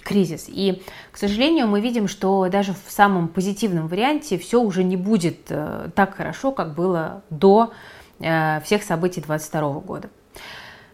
кризис. 0.03 0.45
И, 0.47 0.83
к 1.11 1.17
сожалению, 1.17 1.67
мы 1.67 1.81
видим, 1.81 2.07
что 2.07 2.47
даже 2.49 2.73
в 2.73 2.91
самом 2.91 3.27
позитивном 3.27 3.87
варианте 3.87 4.37
все 4.37 4.61
уже 4.61 4.83
не 4.83 4.97
будет 4.97 5.45
э, 5.49 5.89
так 5.95 6.15
хорошо, 6.15 6.51
как 6.51 6.75
было 6.75 7.23
до 7.29 7.71
э, 8.19 8.59
всех 8.61 8.83
событий 8.83 9.21
2022 9.21 9.79
года. 9.79 10.09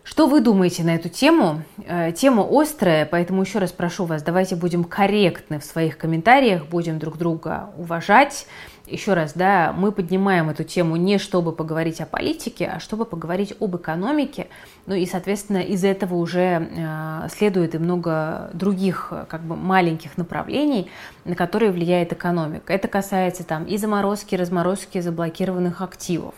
Что 0.10 0.26
вы 0.26 0.42
думаете 0.42 0.84
на 0.84 0.96
эту 0.96 1.08
тему? 1.08 1.62
Э, 1.86 2.12
тема 2.12 2.44
острая, 2.50 3.06
поэтому 3.06 3.44
еще 3.44 3.60
раз 3.60 3.72
прошу 3.72 4.06
вас, 4.06 4.24
давайте 4.24 4.56
будем 4.56 4.84
корректны 4.84 5.60
в 5.60 5.64
своих 5.64 6.00
комментариях, 6.00 6.66
будем 6.66 6.98
друг 6.98 7.16
друга 7.16 7.70
уважать. 7.78 8.48
Еще 8.88 9.14
раз, 9.14 9.34
да, 9.34 9.72
мы 9.72 9.92
поднимаем 9.92 10.50
эту 10.50 10.64
тему 10.64 10.96
не 10.96 11.20
чтобы 11.20 11.52
поговорить 11.52 12.02
о 12.02 12.08
политике, 12.08 12.72
а 12.74 12.80
чтобы 12.80 13.06
поговорить 13.06 13.54
об 13.60 13.76
экономике. 13.76 14.48
Ну 14.88 14.96
и, 14.96 15.06
соответственно, 15.06 15.60
из 15.60 15.84
этого 15.84 16.16
уже 16.16 16.68
э, 16.72 17.28
следует 17.30 17.76
и 17.76 17.78
много 17.78 18.50
других 18.54 19.14
как 19.30 19.42
бы 19.42 19.56
маленьких 19.56 20.18
направлений, 20.18 20.90
на 21.24 21.36
которые 21.36 21.72
влияет 21.72 22.14
экономика. 22.14 22.74
Это 22.74 22.88
касается 22.88 23.44
там 23.44 23.66
и 23.66 23.78
заморозки, 23.78 24.34
разморозки 24.34 25.02
заблокированных 25.02 25.84
активов. 25.84 26.34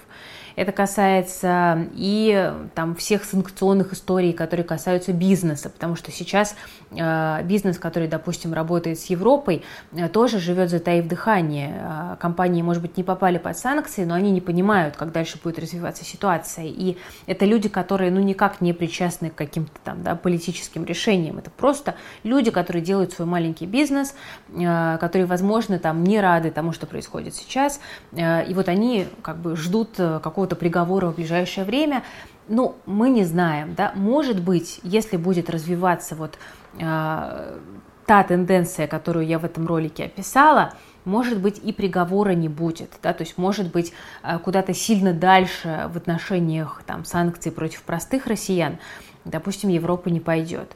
Это 0.56 0.72
касается 0.72 1.88
и 1.94 2.54
там, 2.76 2.96
всех 2.96 3.24
санкционных 3.24 3.94
историй, 3.94 4.34
которые 4.34 4.66
касаются 4.66 5.14
бизнеса, 5.14 5.70
потому 5.70 5.96
что 5.96 6.12
сейчас 6.12 6.56
э, 6.92 7.44
бизнес, 7.44 7.78
который, 7.80 8.08
допустим, 8.08 8.54
работает 8.54 9.00
с 9.00 9.06
Европой, 9.06 9.64
э, 9.94 10.10
тоже 10.10 10.40
живет 10.40 10.70
затаив 10.70 11.08
дыхание. 11.08 11.74
Э, 11.82 12.16
компании, 12.20 12.62
может 12.62 12.82
быть, 12.82 12.98
не 12.98 13.04
попали 13.04 13.38
под 13.38 13.58
санкции, 13.58 14.06
но 14.06 14.16
они 14.16 14.32
не 14.32 14.42
понимают, 14.42 14.96
как 14.96 15.12
дальше 15.12 15.40
будет 15.44 15.60
развиваться 15.60 16.04
ситуация. 16.04 16.66
И 16.66 16.98
это 17.28 17.46
люди, 17.46 17.70
которые 17.70 18.12
ну, 18.12 18.20
никак 18.20 18.62
не 18.62 18.74
причастны 18.74 19.30
к 19.30 19.36
каким-то 19.36 19.80
там 19.84 20.04
да, 20.04 20.16
политическим 20.16 20.86
решениям. 20.86 21.38
Это 21.38 21.50
просто 21.50 21.96
люди, 22.24 22.52
которые 22.52 22.84
делают 22.84 23.14
свой 23.14 23.28
маленький 23.28 23.66
бизнес, 23.66 24.16
э, 24.50 24.98
которые, 25.00 25.26
возможно, 25.26 25.80
там 25.80 26.04
не 26.04 26.20
рады 26.20 26.52
тому, 26.52 26.72
что 26.74 26.86
происходит 26.86 27.36
сейчас. 27.36 27.80
Э, 28.12 28.46
и 28.46 28.54
вот 28.54 28.68
они 28.70 29.08
как 29.22 29.38
бы 29.38 29.56
ждут 29.56 29.96
э, 29.98 30.20
какого 30.22 30.41
какого-то 30.42 30.56
приговора 30.56 31.12
в 31.12 31.16
ближайшее 31.16 31.66
время. 31.66 32.04
Ну, 32.48 32.76
мы 32.88 33.10
не 33.10 33.24
знаем, 33.24 33.76
да, 33.76 33.92
может 33.96 34.42
быть, 34.42 34.80
если 34.84 35.18
будет 35.18 35.50
развиваться 35.50 36.16
вот 36.16 36.40
э, 36.80 37.60
та 38.06 38.24
тенденция, 38.24 38.88
которую 38.88 39.28
я 39.28 39.38
в 39.38 39.46
этом 39.46 39.68
ролике 39.68 40.06
описала, 40.06 40.74
может 41.06 41.40
быть, 41.40 41.60
и 41.64 41.72
приговора 41.72 42.32
не 42.32 42.50
будет, 42.50 42.90
да, 43.04 43.14
то 43.14 43.24
есть, 43.24 43.38
может 43.38 43.72
быть, 43.72 43.94
э, 44.24 44.40
куда-то 44.40 44.74
сильно 44.74 45.14
дальше 45.14 45.90
в 45.94 45.98
отношениях 45.98 46.82
там, 46.88 47.06
санкций 47.06 47.52
против 47.52 47.84
простых 47.84 48.26
россиян, 48.26 48.80
допустим, 49.26 49.70
Европа 49.70 50.10
не 50.10 50.20
пойдет. 50.20 50.76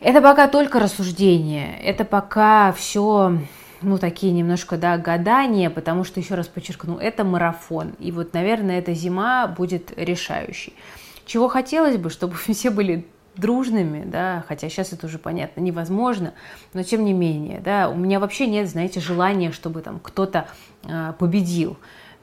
Это 0.00 0.20
пока 0.20 0.46
только 0.46 0.78
рассуждение, 0.78 1.80
это 1.80 2.04
пока 2.04 2.72
все 2.72 3.38
ну, 3.82 3.98
такие 3.98 4.32
немножко, 4.32 4.76
да, 4.76 4.98
гадания, 4.98 5.70
потому 5.70 6.04
что, 6.04 6.20
еще 6.20 6.34
раз 6.34 6.48
подчеркну, 6.48 6.98
это 6.98 7.24
марафон. 7.24 7.92
И 7.98 8.12
вот, 8.12 8.32
наверное, 8.32 8.78
эта 8.78 8.94
зима 8.94 9.46
будет 9.46 9.92
решающей. 9.96 10.74
Чего 11.26 11.48
хотелось 11.48 11.96
бы, 11.96 12.10
чтобы 12.10 12.34
все 12.36 12.70
были 12.70 13.06
дружными, 13.36 14.04
да, 14.04 14.44
хотя 14.48 14.68
сейчас 14.68 14.92
это 14.92 15.06
уже 15.06 15.18
понятно, 15.18 15.60
невозможно, 15.60 16.34
но 16.74 16.82
тем 16.82 17.04
не 17.04 17.12
менее, 17.12 17.60
да, 17.60 17.88
у 17.88 17.94
меня 17.94 18.18
вообще 18.18 18.48
нет, 18.48 18.68
знаете, 18.68 18.98
желания, 18.98 19.52
чтобы 19.52 19.80
там 19.80 20.00
кто-то 20.00 20.48
э, 20.84 21.12
победил. 21.16 21.78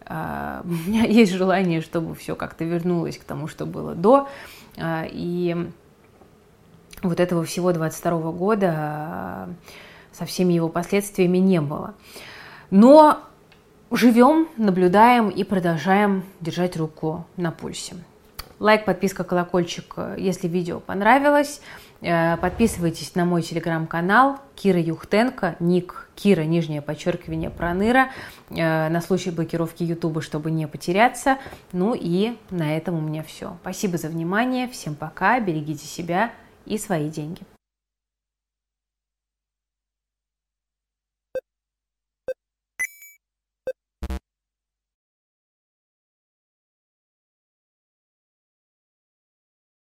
Э, 0.06 0.62
у 0.65 0.68
меня 0.68 1.04
есть 1.04 1.32
желание, 1.32 1.80
чтобы 1.80 2.15
все 2.15 2.36
как-то 2.36 2.65
вернулось 2.65 3.18
к 3.18 3.24
тому, 3.24 3.48
что 3.48 3.65
было 3.65 3.96
до, 3.96 4.28
э, 4.76 5.06
и 5.10 5.72
вот 7.02 7.20
этого 7.22 7.46
всего 7.46 7.72
22 7.72 8.32
года 8.32 9.48
со 10.17 10.25
всеми 10.25 10.54
его 10.54 10.69
последствиями 10.69 11.38
не 11.38 11.62
было. 11.62 11.93
Но 12.71 13.19
живем, 13.91 14.47
наблюдаем 14.58 15.30
и 15.30 15.43
продолжаем 15.43 16.23
держать 16.41 16.78
руку 16.78 17.25
на 17.38 17.51
пульсе. 17.51 17.95
Лайк, 18.60 18.86
подписка, 18.86 19.25
колокольчик, 19.25 19.95
если 20.17 20.47
видео 20.47 20.80
понравилось. 20.80 21.62
Э, 22.01 22.38
подписывайтесь 22.38 23.15
на 23.15 23.25
мой 23.25 23.41
телеграм-канал 23.41 24.39
Кира 24.56 24.80
Юхтенко, 24.80 25.58
ник 25.60 26.10
Кира, 26.15 26.43
нижнее 26.43 26.82
подчеркивание, 26.82 27.49
Проныра, 27.49 28.12
э, 28.49 28.89
на 28.89 29.01
случай 29.01 29.32
блокировки 29.32 29.84
Ютуба, 29.84 30.21
чтобы 30.21 30.51
не 30.51 30.67
потеряться. 30.67 31.38
Ну 31.73 31.95
и 31.99 32.38
на 32.49 32.78
этом 32.78 32.95
у 32.95 33.01
меня 33.01 33.23
все. 33.23 33.58
Спасибо 33.62 33.97
за 33.97 34.08
внимание, 34.08 34.69
всем 34.69 34.95
пока, 34.95 35.39
берегите 35.39 35.86
себя 35.86 36.32
и 36.65 36.78
свои 36.78 37.10
деньги. 37.10 37.41